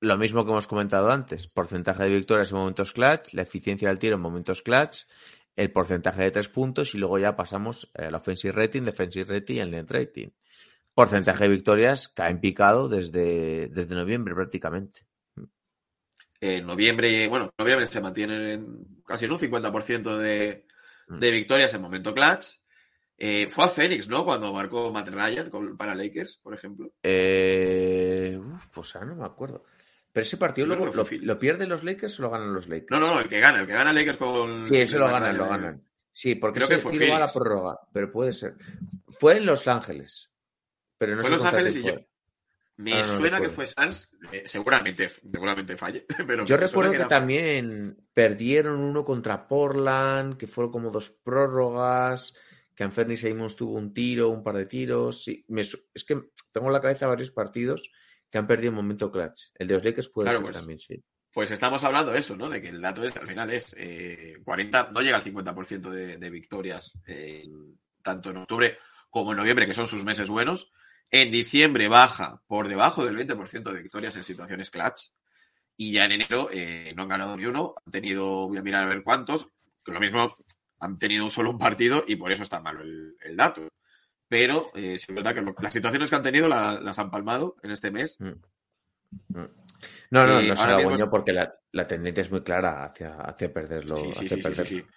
[0.00, 3.98] lo mismo que hemos comentado antes, porcentaje de victorias en momentos clutch, la eficiencia del
[3.98, 5.02] tiro en momentos clutch,
[5.54, 9.60] el porcentaje de tres puntos y luego ya pasamos al offensive rating, defensive rating y
[9.60, 10.28] el net rating.
[10.94, 15.06] Porcentaje de victorias cae en picado desde, desde noviembre prácticamente.
[16.40, 20.66] En noviembre, bueno, noviembre se mantiene en casi en un 50% de,
[21.08, 21.18] Mm.
[21.18, 22.58] de victorias en momento clutch.
[23.18, 24.24] Eh, fue a Phoenix, ¿no?
[24.24, 26.92] Cuando marcó Matt Ryan con- para Lakers, por ejemplo.
[27.02, 29.64] Eh, uf, pues ahora no me acuerdo.
[30.12, 30.76] Pero ese partido lo,
[31.20, 32.90] lo pierden los Lakers o lo ganan los Lakers.
[32.90, 34.66] No, no, no, el que gana, el que gana Lakers con.
[34.66, 35.60] Sí, ese lo ganan, lo Ryan.
[35.60, 35.88] ganan.
[36.10, 38.56] Sí, porque Creo ese que fue a la prórroga, pero puede ser.
[39.08, 40.30] Fue en Los Ángeles.
[41.02, 41.96] Pero no Fue Los Ángeles y yo-.
[42.76, 47.04] Me Ah, no suena que fue Suns, eh, seguramente, seguramente falle, pero Yo recuerdo que,
[47.06, 52.34] también perdieron uno contra Portland, que fueron como dos prórrogas,
[52.76, 55.24] que Anferni Simons tuvo un tiro, un par de tiros.
[55.24, 56.22] Sí, me es que
[56.52, 57.90] tengo en la cabeza varios partidos
[58.30, 59.50] que han perdido en momento clutch.
[59.56, 61.02] El de los Lakers puede Claro, ser pues, también, sí.
[61.32, 62.48] Pues estamos hablando de eso, ¿no?
[62.48, 66.16] De que el dato es, al final es eh, 40, no llega al 50% de,
[66.16, 67.42] de victorias eh,
[68.02, 68.78] tanto en octubre
[69.10, 70.72] como en noviembre, que son sus meses buenos.
[71.12, 75.10] En diciembre baja por debajo del 20% de victorias en situaciones clutch.
[75.76, 77.74] Y ya en enero eh, no han ganado ni uno.
[77.84, 79.48] Han tenido, voy a mirar a ver cuántos,
[79.86, 80.36] lo mismo
[80.80, 83.68] han tenido solo un partido y por eso está malo el, el dato.
[84.28, 87.10] Pero eh, sí es verdad que lo- las situaciones que han tenido la- las han
[87.10, 88.16] palmado en este mes.
[90.10, 90.66] No, no, Eh, no se
[90.98, 93.96] lo porque la, la tendencia es muy clara hacia, hacia perderlo.
[93.96, 94.92] Sí, sí, hacia sí, sí, sí, perderlo.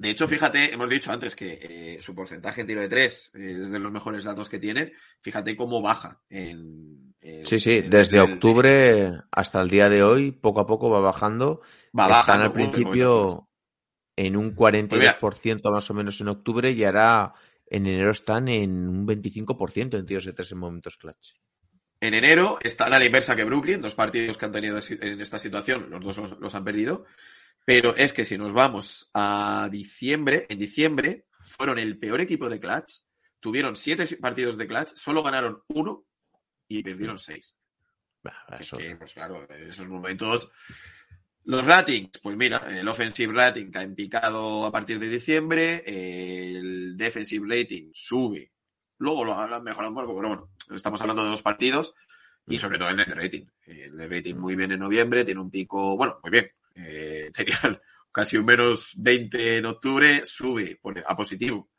[0.00, 3.70] De hecho, fíjate, hemos dicho antes que eh, su porcentaje en tiro de tres es
[3.70, 4.94] de los mejores datos que tienen.
[5.20, 6.22] Fíjate cómo baja.
[6.30, 10.88] En, en- Sí, sí, en- desde octubre hasta el día de hoy, poco a poco
[10.88, 11.60] va bajando.
[11.88, 13.48] Va Están bajando al principio
[14.16, 17.34] en un 42% Pues más o menos en octubre y ahora
[17.66, 21.34] en enero están en un 25% en tiros de tres en momentos clutch.
[22.00, 25.38] En enero están a la inversa que Brooklyn, dos partidos que han tenido en esta
[25.38, 27.04] situación, los dos los han perdido.
[27.64, 32.58] Pero es que si nos vamos a diciembre, en diciembre fueron el peor equipo de
[32.60, 32.94] clutch,
[33.38, 36.04] tuvieron siete partidos de clutch, solo ganaron uno
[36.68, 37.54] y perdieron seis.
[38.22, 40.48] Bah, Es eso- que, pues claro, en esos momentos.
[41.44, 46.96] Los ratings, pues mira, el offensive rating cae en picado a partir de diciembre, el
[46.98, 48.52] defensive rating sube,
[48.98, 51.94] luego lo han mejorado un poco, pero bueno, estamos hablando de dos partidos
[52.46, 53.46] y sobre todo el net rating.
[53.64, 57.80] El rating muy bien en noviembre, tiene un pico, bueno, muy bien, eh, tenía
[58.12, 61.70] casi un menos 20 en octubre, sube pone a positivo.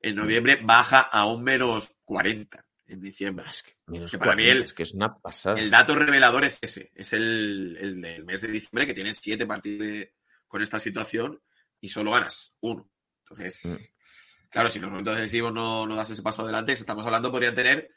[0.00, 3.44] En noviembre baja a un menos 40 en diciembre.
[3.50, 5.58] Es que menos Que para mí 40, el- es que es una pasada.
[5.60, 9.46] El dato revelador es ese, es el, el del mes de diciembre que tienen siete
[9.46, 10.14] partidos de-
[10.46, 11.42] con esta situación
[11.80, 12.90] y solo ganas uno.
[13.24, 14.48] Entonces, Mm.
[14.48, 17.30] claro, si en los momentos decisivos no, no das ese paso adelante, que estamos hablando,
[17.30, 17.90] podrían tener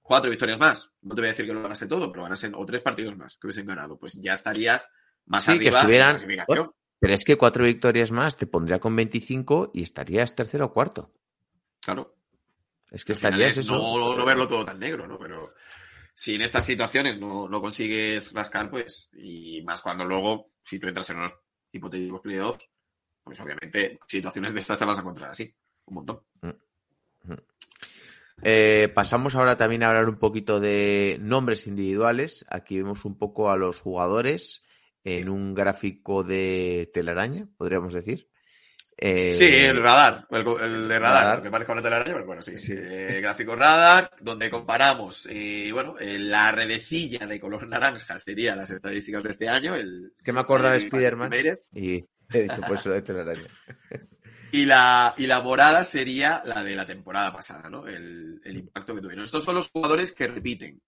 [0.00, 0.90] cuatro victorias más.
[1.02, 3.36] No te voy a decir que lo ganase todo, pero ganasen o tres partidos más
[3.36, 3.98] que hubiesen ganado.
[3.98, 4.88] Pues ya estarías
[5.26, 6.72] más Sí, que arriba en estuvieran- clasificación.
[7.00, 11.12] Pero es que cuatro victorias más te pondría con 25 y estarías tercero o cuarto.
[11.80, 12.16] Claro.
[12.90, 13.74] Es que Al estarías es eso.
[13.76, 15.18] no, no verlo todo tan negro, ¿no?
[15.18, 15.52] Pero
[16.14, 20.86] si en estas situaciones no, no consigues rascar, pues, y más cuando luego, si tú
[20.88, 21.34] entras en unos
[21.72, 22.64] hipotéticos playoffs,
[23.22, 25.54] pues obviamente situaciones de estas te vas a encontrar así,
[25.86, 26.20] un montón.
[28.42, 32.44] Eh, pasamos ahora también a hablar un poquito de nombres individuales.
[32.48, 34.64] Aquí vemos un poco a los jugadores
[35.04, 38.28] en un gráfico de telaraña, podríamos decir.
[38.96, 41.42] Eh, Sí, el radar, el, el de radar, radar.
[41.42, 42.56] que parezca una telaraña, pero bueno, sí.
[42.56, 42.72] Sí.
[42.76, 48.70] Eh, gráfico radar, donde comparamos, eh, bueno, eh, la redecilla de color naranja sería las
[48.70, 50.12] estadísticas de este año, el...
[50.22, 51.32] que me acuerdo de Spider-Man
[51.72, 51.96] y
[52.32, 53.48] he dicho por eso de telaraña.
[54.52, 57.88] Y la, y la morada sería la de la temporada pasada, ¿no?
[57.88, 59.24] El, el impacto que tuvieron.
[59.24, 60.80] Estos son los jugadores que repiten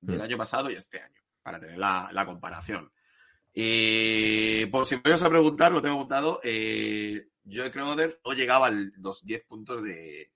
[0.00, 0.22] del Mm.
[0.22, 2.92] año pasado y este año, para tener la, la comparación.
[3.54, 8.66] Eh, por si me ibas a preguntar, lo tengo apuntado, eh, Joe Crowder no llegaba
[8.66, 10.32] a los 10 puntos de,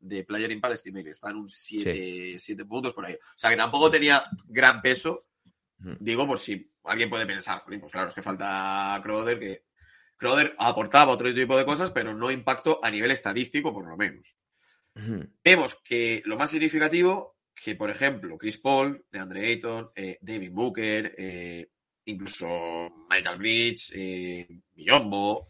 [0.00, 2.38] de Player Impact Estimate, está en un 7,
[2.68, 3.14] puntos por ahí.
[3.14, 5.26] O sea que tampoco tenía gran peso,
[5.78, 9.64] digo por si alguien puede pensar, "Jolín, pues claro, es que falta Crowder, que
[10.20, 14.36] Crowder aportaba otro tipo de cosas, pero no impacto a nivel estadístico, por lo menos.
[15.42, 20.50] Vemos que lo más significativo, que por ejemplo, Chris Paul, de Andre Ayton, eh, David
[20.52, 21.70] Booker, eh,
[22.04, 22.46] incluso
[23.08, 25.46] Michael Bridge, eh, Biyombo,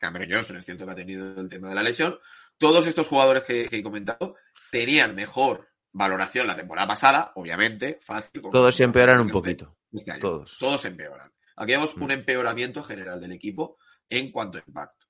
[0.00, 2.18] Cameron Johnson, es cierto que ha tenido el tema de la lesión,
[2.56, 4.36] todos estos jugadores que, que he comentado
[4.70, 8.42] tenían mejor valoración la temporada pasada, obviamente, fácil.
[8.52, 9.76] Todos se empeoran un poquito.
[9.92, 10.20] este año.
[10.20, 10.58] Todos.
[10.58, 11.32] Todos empeoran.
[11.56, 12.02] Aquí vemos Mm.
[12.02, 13.78] un empeoramiento general del equipo
[14.10, 15.06] en cuanto a impacto.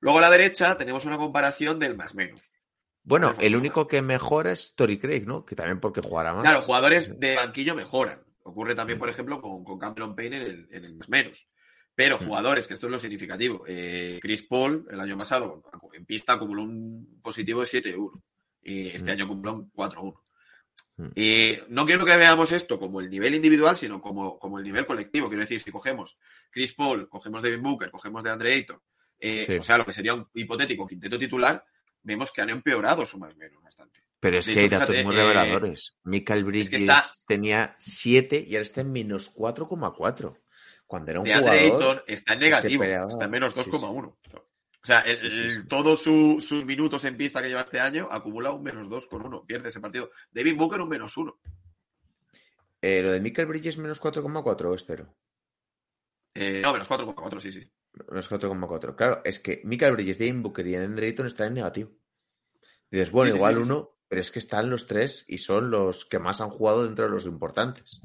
[0.00, 2.50] Luego a la derecha tenemos una comparación del más menos.
[3.04, 5.44] Bueno, el único que mejora es Tori Craig, ¿no?
[5.44, 6.42] Que también porque jugará más.
[6.42, 8.23] Claro, jugadores de banquillo mejoran.
[8.44, 11.48] Ocurre también, por ejemplo, con, con Cameron Payne en el, en el más menos.
[11.94, 16.32] Pero jugadores, que esto es lo significativo, eh, Chris Paul el año pasado en pista
[16.32, 18.22] acumuló un positivo de 7-1
[18.62, 20.20] y este año acumuló un 4-1.
[21.16, 24.86] Y no quiero que veamos esto como el nivel individual, sino como, como el nivel
[24.86, 25.28] colectivo.
[25.28, 26.18] Quiero decir, si cogemos
[26.50, 28.80] Chris Paul, cogemos Devin Booker, cogemos de Andre Ayton,
[29.18, 29.54] eh, Sí.
[29.56, 31.64] o sea, lo que sería un hipotético quinteto titular,
[32.02, 34.03] vemos que han empeorado su más menos bastante.
[34.24, 35.98] Pero es que hay hecho, datos fíjate, muy eh, reveladores.
[36.04, 40.40] Michael Bridges que está- tenía 7 y ahora está en menos 4,4.
[40.86, 41.58] Cuando era un De jugador...
[41.60, 43.70] Ayton está en negativo, está en menos Sí, sí.
[43.70, 44.06] 2,1.
[44.06, 45.68] O sea, el- Sí, sí, sí.
[45.68, 49.44] todos su- sus minutos en pista que lleva este año acumula un menos 2,1.
[49.46, 50.10] Pierde ese partido.
[50.30, 51.38] David Booker un menos 1.
[52.80, 55.14] Eh, lo de Michael Bridges menos 4,4 o es cero.
[56.34, 57.70] Eh, no, menos 4,4, sí, sí.
[58.10, 58.94] Menos 4,4.
[58.96, 61.90] Claro, es que Michael Bridges, Devin Booker y Andre Ayton están en negativo.
[62.90, 65.38] Dices, bueno, Sí, sí, igual sí, sí, uno, pero es que están los tres y
[65.38, 68.00] son los que más han jugado dentro de los importantes.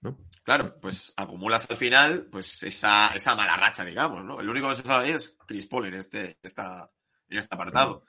[0.00, 0.18] ¿no?
[0.44, 4.40] Claro, pues acumulas al final pues esa, esa mala racha, digamos, ¿no?
[4.40, 6.90] El único que se sabe es Chris Paul en este, esta,
[7.28, 8.06] en este apartado.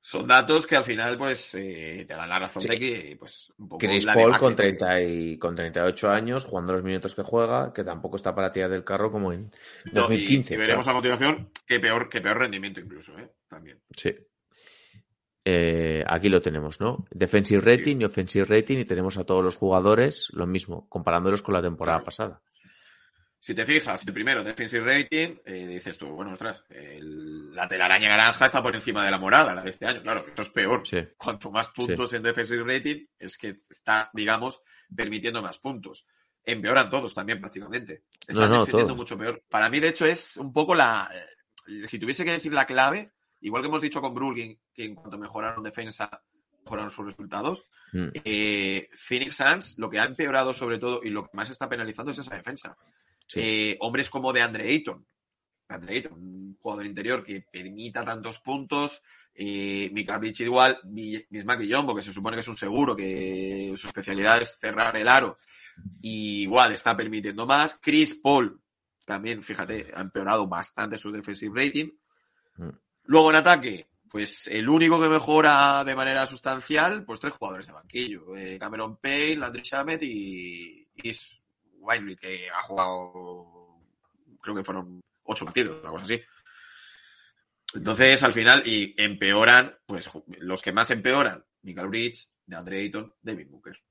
[0.00, 2.68] Son datos que al final, pues, eh, te dan la razón Sí.
[2.68, 6.46] de que, pues, un poco Chris la Paul con, porque- 30 y, con 38 años,
[6.46, 9.42] jugando los minutos que juega, que tampoco está para tirar del carro como en
[9.84, 9.94] No, y-
[10.26, 10.54] 2015.
[10.54, 10.98] y, veremos claro.
[10.98, 13.30] a continuación que peor, que peor rendimiento incluso, ¿eh?
[13.46, 13.80] También.
[13.94, 14.12] Sí.
[15.44, 17.04] Eh, aquí lo tenemos, ¿no?
[17.10, 21.54] Defensive rating y offensive rating y tenemos a todos los jugadores lo mismo, comparándolos con
[21.54, 22.04] la temporada Claro.
[22.04, 22.42] pasada.
[23.40, 28.08] Si te fijas, el primero, defensive rating, eh, dices tú, bueno, ostras, el- la telaraña
[28.08, 30.00] naranja está por encima de la morada, la de este año.
[30.02, 30.86] Claro, eso es peor.
[30.86, 30.98] Sí.
[31.16, 34.62] Cuanto más puntos en defensive rating, es que estás, digamos,
[34.94, 36.06] permitiendo más puntos.
[36.44, 38.04] Empeoran todos también, prácticamente.
[38.20, 38.96] Están No, no, defendiendo todos.
[38.96, 39.42] mucho peor.
[39.48, 41.10] Para mí, de hecho, es un poco la.
[41.12, 43.10] eh, Si tuviese que decir la clave,
[43.42, 46.10] igual que hemos dicho con Brooklyn, que en cuanto mejoraron defensa,
[46.64, 47.64] mejoraron sus resultados.
[47.92, 48.08] Mm.
[48.24, 52.10] eh, Phoenix Suns, lo que ha empeorado sobre todo y lo que más está penalizando
[52.10, 52.76] es esa defensa.
[53.26, 53.40] Sí.
[53.40, 55.06] Eh, hombres como de Andre Ayton.
[55.68, 59.02] Andre Ayton, un jugador interior que permita tantos puntos.
[59.34, 64.42] Eh, Mika igual, Bismack Biyombo, que se supone que es un seguro, que su especialidad
[64.42, 65.38] es cerrar el aro.
[66.00, 67.78] Y igual está permitiendo más.
[67.80, 68.60] Chris Paul,
[69.06, 71.90] también, fíjate, ha empeorado bastante su defensive rating.
[72.56, 72.68] Mm.
[73.04, 77.72] Luego en ataque, pues el único que mejora de manera sustancial, pues tres jugadores de
[77.72, 78.36] banquillo.
[78.36, 83.80] Eh, Cameron Payne, Landry Shamet y, y que ha jugado,
[84.40, 86.20] creo que fueron ocho partidos, una cosa así.
[87.74, 93.48] Entonces, al final, y empeoran, pues los que más empeoran, Michael Bridge, DeAndre Ayton, David
[93.48, 93.82] Booker.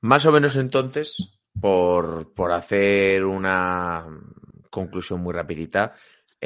[0.00, 4.06] Más o menos entonces, por, por hacer una
[4.70, 5.94] conclusión muy rapidita,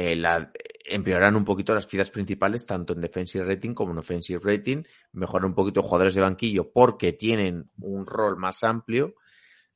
[0.00, 0.50] eh, la-
[0.84, 4.82] empeoran un poquito las piezas principales, tanto en defensive rating como en offensive rating,
[5.12, 9.14] mejoran un poquito jugadores de banquillo porque tienen un rol más amplio,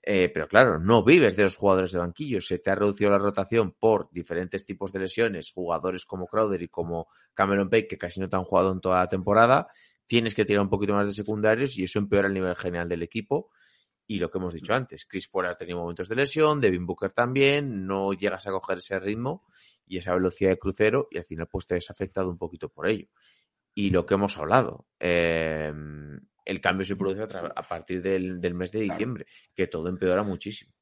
[0.03, 3.19] eh, pero claro, no vives de los jugadores de banquillo, se te ha reducido la
[3.19, 8.21] rotación por diferentes tipos de lesiones, jugadores como Crowder y como Cameron Payne, que casi
[8.21, 9.69] no te han jugado en toda la temporada,
[10.07, 13.03] tienes que tirar un poquito más de secundarios y eso empeora el nivel general del
[13.03, 13.51] equipo.
[14.07, 17.13] Y lo que hemos dicho antes, Chris Paul ha tenido momentos de lesión, Devin Booker
[17.13, 19.45] también, no llegas a coger ese ritmo
[19.87, 22.87] y esa velocidad de crucero y al final pues te ves afectado un poquito por
[22.87, 23.09] ello.
[23.75, 25.73] Y lo que hemos hablado, eh,
[26.45, 30.73] el cambio se produce a, partir del, del mes de diciembre, que todo empeora muchísimo.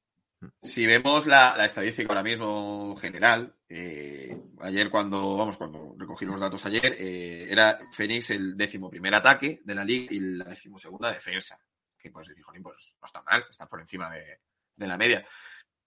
[0.61, 6.41] Si vemos la, la estadística ahora mismo general, eh, ayer cuando, vamos, cuando recogí los
[6.41, 11.13] datos ayer, eh, era Phoenix el décimo primer ataque de la liga y la decimosegunda
[11.13, 11.59] defensa.
[12.03, 14.41] Que pues decir, "Jolín, pues no está mal, está por encima de,
[14.77, 15.25] de la media.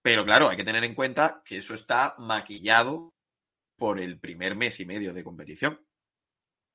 [0.02, 3.14] Pero claro, hay que tener en cuenta que eso está maquillado
[3.76, 5.84] por el primer mes y medio de competición.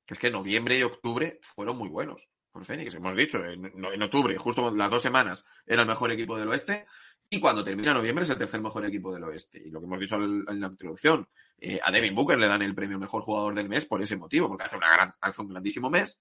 [0.06, 2.94] Que es que noviembre y octubre fueron muy buenos por Phoenix.
[2.94, 6.86] Hemos dicho, en, octubre, justo las dos semanas, era el mejor equipo del oeste.
[7.30, 9.62] Y cuando termina noviembre es el tercer mejor equipo del oeste.
[9.64, 11.26] Y lo que hemos dicho en la introducción,
[11.58, 14.48] eh, a Devin Booker le dan el premio mejor jugador del mes por ese motivo,
[14.48, 16.20] porque hace, una gran, hace un grandísimo mes.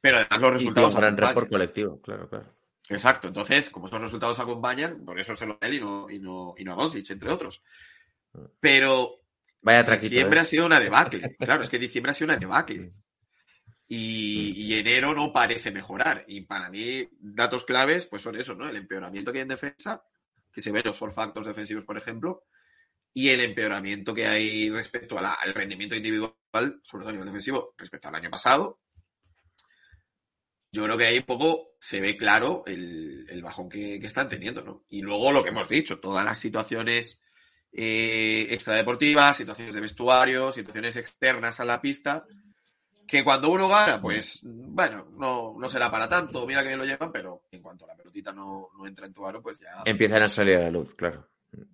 [0.00, 0.94] Pero además los Y resultados.
[0.94, 2.54] un gran récord colectivo, claro, claro.
[2.88, 3.28] Exacto.
[3.28, 6.64] Entonces, como estos resultados acompañan, por eso se lo él y no, y no, y
[6.64, 7.62] no a Doncic, entre otros.
[8.60, 9.20] Pero
[9.60, 10.10] Vaya traquito.
[10.10, 10.42] diciembre ¿eh?
[10.42, 11.36] ha sido una debacle.
[11.38, 12.92] Claro, es que diciembre ha sido una debacle.
[13.88, 16.24] Y, y enero no parece mejorar.
[16.28, 18.68] Y para mí, datos claves, pues son esos, ¿no?
[18.68, 20.02] El empeoramiento que hay en defensa,
[20.52, 22.44] que se ven los four factors defensivos, por ejemplo,
[23.14, 26.36] y el empeoramiento que hay respecto a la- al rendimiento individual,
[26.82, 28.80] sobre todo a nivel defensivo, respecto al año pasado.
[30.70, 34.28] Yo creo que ahí un poco se ve claro el, el bajón que, que están
[34.28, 34.84] teniendo, ¿no?
[34.90, 37.20] Y luego lo que hemos dicho, todas las situaciones
[37.72, 42.26] eh, extradeportivas, situaciones de vestuario, situaciones externas a la pista,
[43.06, 47.10] Que cuando uno gana, pues bueno, no, no será para tanto, mira que lo llevan,
[47.10, 49.82] pero en cuanto la pelotita no, no entra en tu aro, pues ya.
[49.86, 51.26] Empiezan a salir a la luz, claro.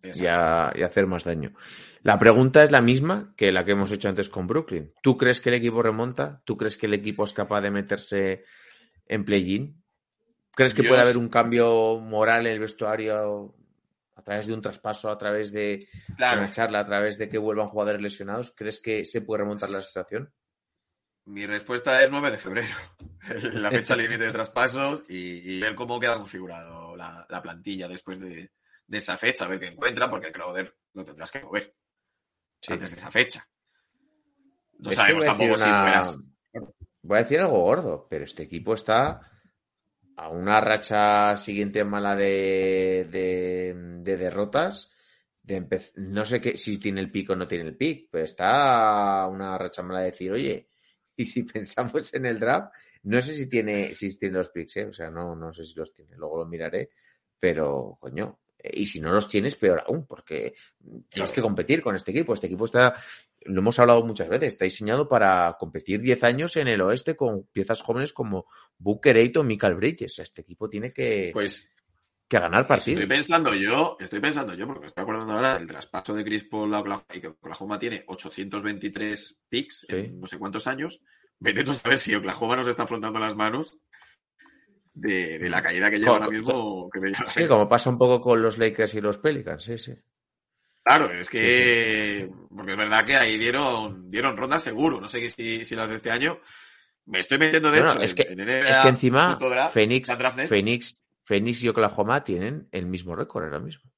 [0.03, 1.53] Y a, y a hacer más daño.
[2.03, 4.93] La pregunta es la misma que la que hemos hecho antes con Brooklyn.
[5.03, 6.41] ¿Tú crees que el equipo remonta?
[6.45, 8.45] ¿Tú crees que el equipo es capaz de meterse
[9.07, 9.83] en play-in?
[10.53, 13.55] ¿Crees que puede haber un cambio moral en el vestuario
[14.15, 15.81] a través de un traspaso, a través de
[16.17, 18.53] Claro, una charla, a través de que vuelvan jugadores lesionados?
[18.57, 20.33] ¿Crees que se puede remontar la situación?
[21.27, 22.69] mi respuesta es 9 de febrero,
[23.55, 28.21] la fecha límite de traspasos y, y ver cómo queda configurado la, la plantilla después
[28.21, 28.53] de,
[28.87, 31.75] de esa fecha, a ver qué encuentran, porque el Crowder lo tendrás que mover
[32.61, 32.75] Sí.
[32.75, 33.49] antes de esa fecha.
[34.79, 36.19] No Es sabemos tampoco si una- puedas.
[37.05, 39.21] Voy a decir algo gordo, pero este equipo está
[40.17, 44.91] a una racha siguiente mala de, de, de derrotas.
[45.43, 49.21] De no sé qué, si tiene el pico o no tiene el pick, pero está
[49.21, 50.71] a una racha mala de decir, oye,
[51.17, 54.87] y si pensamos en el draft, no sé si tiene, si tiene los picks, ¿eh?
[54.87, 56.89] o sea, no, no sé si los tiene, luego lo miraré,
[57.39, 60.55] pero coño, eh, y si no los tienes, peor aún, porque
[61.11, 62.33] tienes que competir con este equipo.
[62.33, 62.95] Este equipo está,
[63.47, 67.45] lo hemos hablado muchas veces, está diseñado para competir 10 años en el oeste con
[67.53, 68.47] piezas jóvenes como
[68.79, 70.19] Booker Eighton, Michael Bridges.
[70.19, 71.71] Este equipo tiene que, Pues
[72.27, 73.01] que ganar partidos.
[73.03, 76.45] estoy pensando yo, estoy pensando yo, porque me estoy acordando ahora del traspaso de Chris
[76.45, 79.97] Paul a Oklahoma, y que Oklahoma tiene 823 picks Sí.
[79.97, 81.01] en no sé cuántos años.
[81.39, 83.77] Vete tú a saber si Oklahoma nos está afrontando las manos
[84.95, 86.89] de, de la caída que lleva ahora mismo.
[86.91, 89.77] Que me lleva- Sí, como pasa un poco con los Lakers y los Pelicans, sí,
[89.77, 89.93] sí.
[90.85, 92.31] Claro, es que.
[92.55, 95.01] Porque es verdad que ahí dieron, dieron rondas seguro.
[95.01, 96.41] No sé si, si las de este año.
[97.07, 98.03] Me estoy metiendo de Bueno, hecho.
[98.03, 100.09] es que- en NBA Es que encima draft, Phoenix.
[100.49, 103.91] Phoenix, Phoenix y Oklahoma tienen el mismo récord ahora mismo.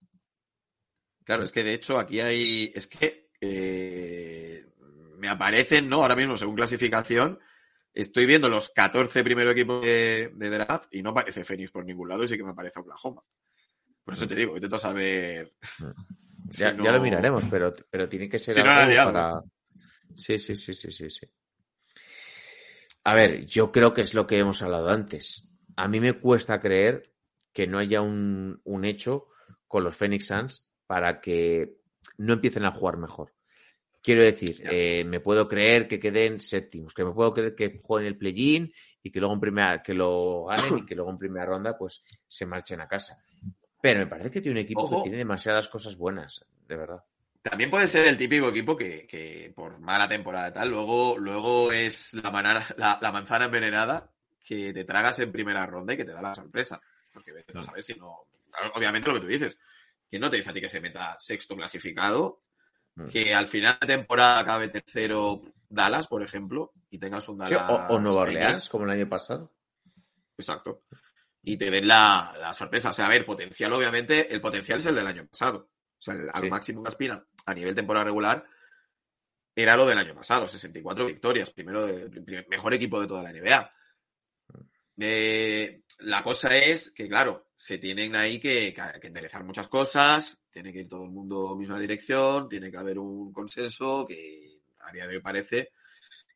[1.24, 2.72] Claro, es que de hecho aquí hay.
[2.74, 3.30] Es que.
[3.40, 4.64] eh,
[5.18, 6.02] me aparecen, ¿no?
[6.02, 7.40] Ahora mismo, según clasificación.
[7.92, 12.08] Estoy viendo los 14 primeros equipos de, de draft y no aparece Phoenix por ningún
[12.10, 13.22] lado y sí que me aparece Oklahoma.
[14.04, 15.54] Por eso te digo, intento saber.
[16.50, 19.12] Si Ya, no- ya lo miraremos, pero, pero tiene que ser Si no, algo liamos.
[19.12, 19.40] para.
[20.14, 21.26] Sí, sí, sí, sí, sí, sí.
[23.04, 25.48] A ver, yo creo que es lo que hemos hablado antes.
[25.76, 27.12] A mí me cuesta creer
[27.52, 29.28] que no haya un, un hecho
[29.68, 31.76] con los Phoenix Suns para que
[32.18, 33.34] no empiecen a jugar mejor.
[34.02, 38.06] Quiero decir, eh, me puedo creer que queden séptimos, que me puedo creer que jueguen
[38.08, 38.72] el play-in
[39.02, 42.04] y que luego en primera, que lo ganen y que luego en primera ronda pues
[42.28, 43.18] se marchen a casa.
[43.88, 44.96] Pero me parece que tiene un equipo Ojo.
[44.98, 47.04] que tiene demasiadas cosas buenas, de verdad.
[47.42, 51.70] También puede ser el típico equipo que, que por mala temporada y tal, luego, luego
[51.72, 54.10] es la, manana- la, la manzana envenenada
[54.44, 56.80] que te tragas en primera ronda y que te da la sorpresa.
[57.12, 58.26] Porque a saber si no.
[58.74, 59.58] Obviamente lo que tú dices,
[60.10, 62.42] que no te dice a ti que se meta sexto clasificado,
[62.98, 63.08] Mm.
[63.08, 67.68] que al final de temporada acabe tercero Dallas, por ejemplo, y tengas un Sí, Dallas.
[67.90, 68.22] o, o Nueva.
[68.22, 69.52] Orleans, como el año pasado.
[70.38, 70.82] Exacto.
[71.48, 72.90] Y te den la, la sorpresa.
[72.90, 75.70] O sea, a ver, potencial, obviamente, el potencial es el del año pasado.
[75.98, 76.50] O sea, el- al Sí.
[76.50, 78.44] máximo que aspiran a nivel temporada regular
[79.54, 83.30] era lo del año pasado, 64 victorias, primero de, primer- mejor equipo de toda la
[83.30, 83.70] NBA.
[84.98, 90.36] Eh, la cosa es que, claro, se tienen ahí que, que- que enderezar muchas cosas,
[90.50, 94.60] tiene que ir todo el mundo en misma dirección, tiene que haber un consenso que
[94.80, 95.70] a día de hoy parece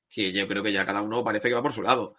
[0.09, 2.17] que yo creo que ya cada uno parece que va por su lado.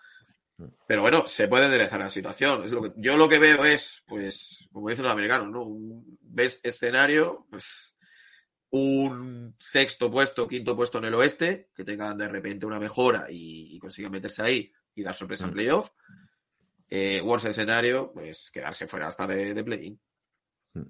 [0.87, 2.63] Pero bueno, se puede enderezar la situación.
[2.63, 5.63] Es lo que, yo lo que veo es, pues, como dicen los americanos, ¿no?
[5.63, 7.95] Un ves escenario, pues,
[8.71, 13.75] un sexto puesto, quinto puesto en el oeste, que tengan de repente una mejora y,
[13.75, 15.53] y consigan meterse ahí y dar sorpresa en Mm.
[15.53, 15.89] playoff.
[16.89, 19.99] Eh, worst escenario, pues quedarse fuera hasta de, de play-in.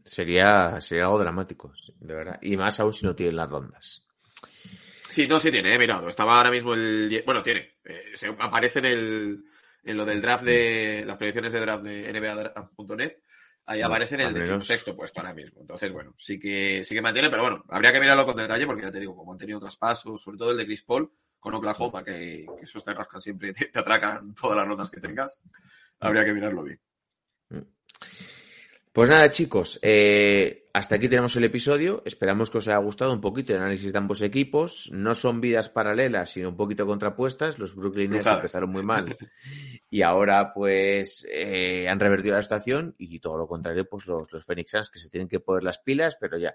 [0.05, 2.39] Sería, sería algo dramático, de verdad.
[2.41, 4.05] Y más aún si no tienen las rondas.
[5.09, 6.07] Sí, no, sí tiene, he mirado.
[6.07, 7.21] Estaba ahora mismo el.
[7.25, 7.79] Bueno, tiene.
[7.83, 9.43] Eh, se aparece en el.
[9.83, 11.03] En lo del draft de.
[11.05, 13.17] Las predicciones de draft de NBA.net.
[13.65, 14.65] Ahí Mm, aparece en el al menos.
[14.67, 15.61] sexto puesto ahora mismo.
[15.61, 18.81] Entonces, bueno, sí que, sí que mantiene, pero bueno, habría que mirarlo con detalle porque
[18.83, 22.03] ya te digo, como han tenido traspasos, sobre todo el de Chris Paul con Oklahoma,
[22.03, 25.39] que, que esos te rascan siempre, te, te atracan todas las notas que tengas.
[25.99, 26.79] Habría que mirarlo bien.
[28.93, 32.03] Pues nada, chicos, eh, hasta aquí tenemos el episodio.
[32.05, 34.89] Esperamos que os haya gustado un poquito el análisis de ambos equipos.
[34.91, 37.57] No son vidas paralelas, sino un poquito contrapuestas.
[37.57, 39.17] Los Brooklyn Nets empezaron muy mal
[39.89, 44.43] y ahora pues eh, han revertido la situación y todo lo contrario, pues los, los
[44.43, 46.53] Phoenix Suns que se tienen que poner las pilas, pero ya.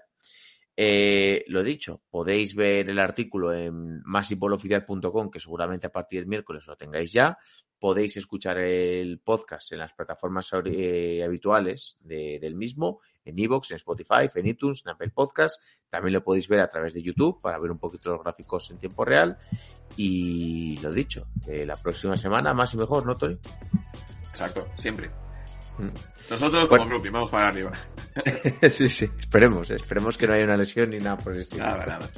[0.79, 6.67] Eh, lo dicho, podéis ver el artículo en masipoloficial.com, que seguramente a partir del miércoles
[6.67, 7.37] lo tengáis ya.
[7.79, 13.75] podéis escuchar el podcast en las plataformas eh, habituales de- del mismo, en Evox, en
[13.77, 15.61] Spotify, en iTunes, en Apple Podcast.
[15.87, 18.79] También lo podéis ver a través de YouTube para ver un poquito los gráficos en
[18.79, 19.37] tiempo real.
[19.95, 23.37] Y lo dicho, eh, la próxima semana más y mejor, ¿no, Tony?
[24.31, 25.11] Exacto, siempre.
[25.77, 25.89] Mm.
[26.29, 26.83] Nosotros, Bueno.
[26.83, 27.71] como Brooklyn, vamos para arriba.
[28.69, 31.65] sí, sí, esperemos, esperemos que no haya una lesión ni nada por el estilo.
[31.65, 32.09] Nada, nada.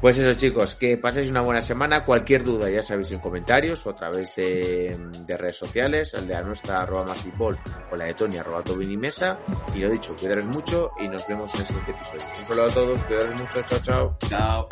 [0.00, 2.04] Pues eso, chicos, que paséis una buena semana.
[2.04, 6.34] Cualquier duda, ya sabéis, en comentarios o a través de, de redes sociales, el de
[6.34, 7.58] la nuestra arroba más fútbol
[7.90, 9.38] o la de Tony arroba Tobin y Mesa.
[9.74, 12.26] Y lo dicho, cuidaros mucho y nos vemos en el siguiente episodio.
[12.28, 14.16] Un saludo a todos, cuidaros mucho, chao, chao.
[14.28, 14.68] Chao.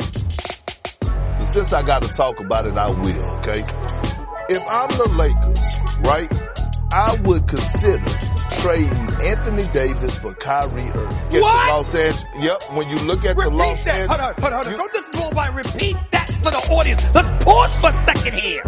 [1.39, 3.63] Since I got to talk about it, I will, okay?
[4.49, 6.29] If I'm the Lakers, right,
[6.95, 8.05] I would consider
[8.61, 11.29] trading Anthony Davis for Kyrie Irving.
[11.31, 11.77] Get what?
[11.77, 12.25] Los Angeles.
[12.37, 12.63] Yep.
[12.73, 13.87] When you look at repeat the Los.
[13.87, 14.71] Angeles, hold on, hold on, hold on.
[14.71, 15.47] You, Don't just go by.
[15.47, 17.03] Repeat that for the audience.
[17.15, 18.61] Let's pause for a second here.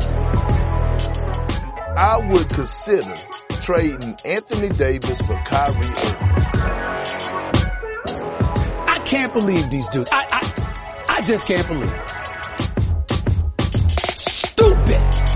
[1.98, 3.14] I would consider
[3.62, 6.16] trading Anthony Davis for Kyrie Irving.
[8.88, 10.10] I can't believe these dudes.
[10.12, 11.94] I I, I just can't believe.
[11.94, 12.10] It.
[14.18, 15.35] Stupid.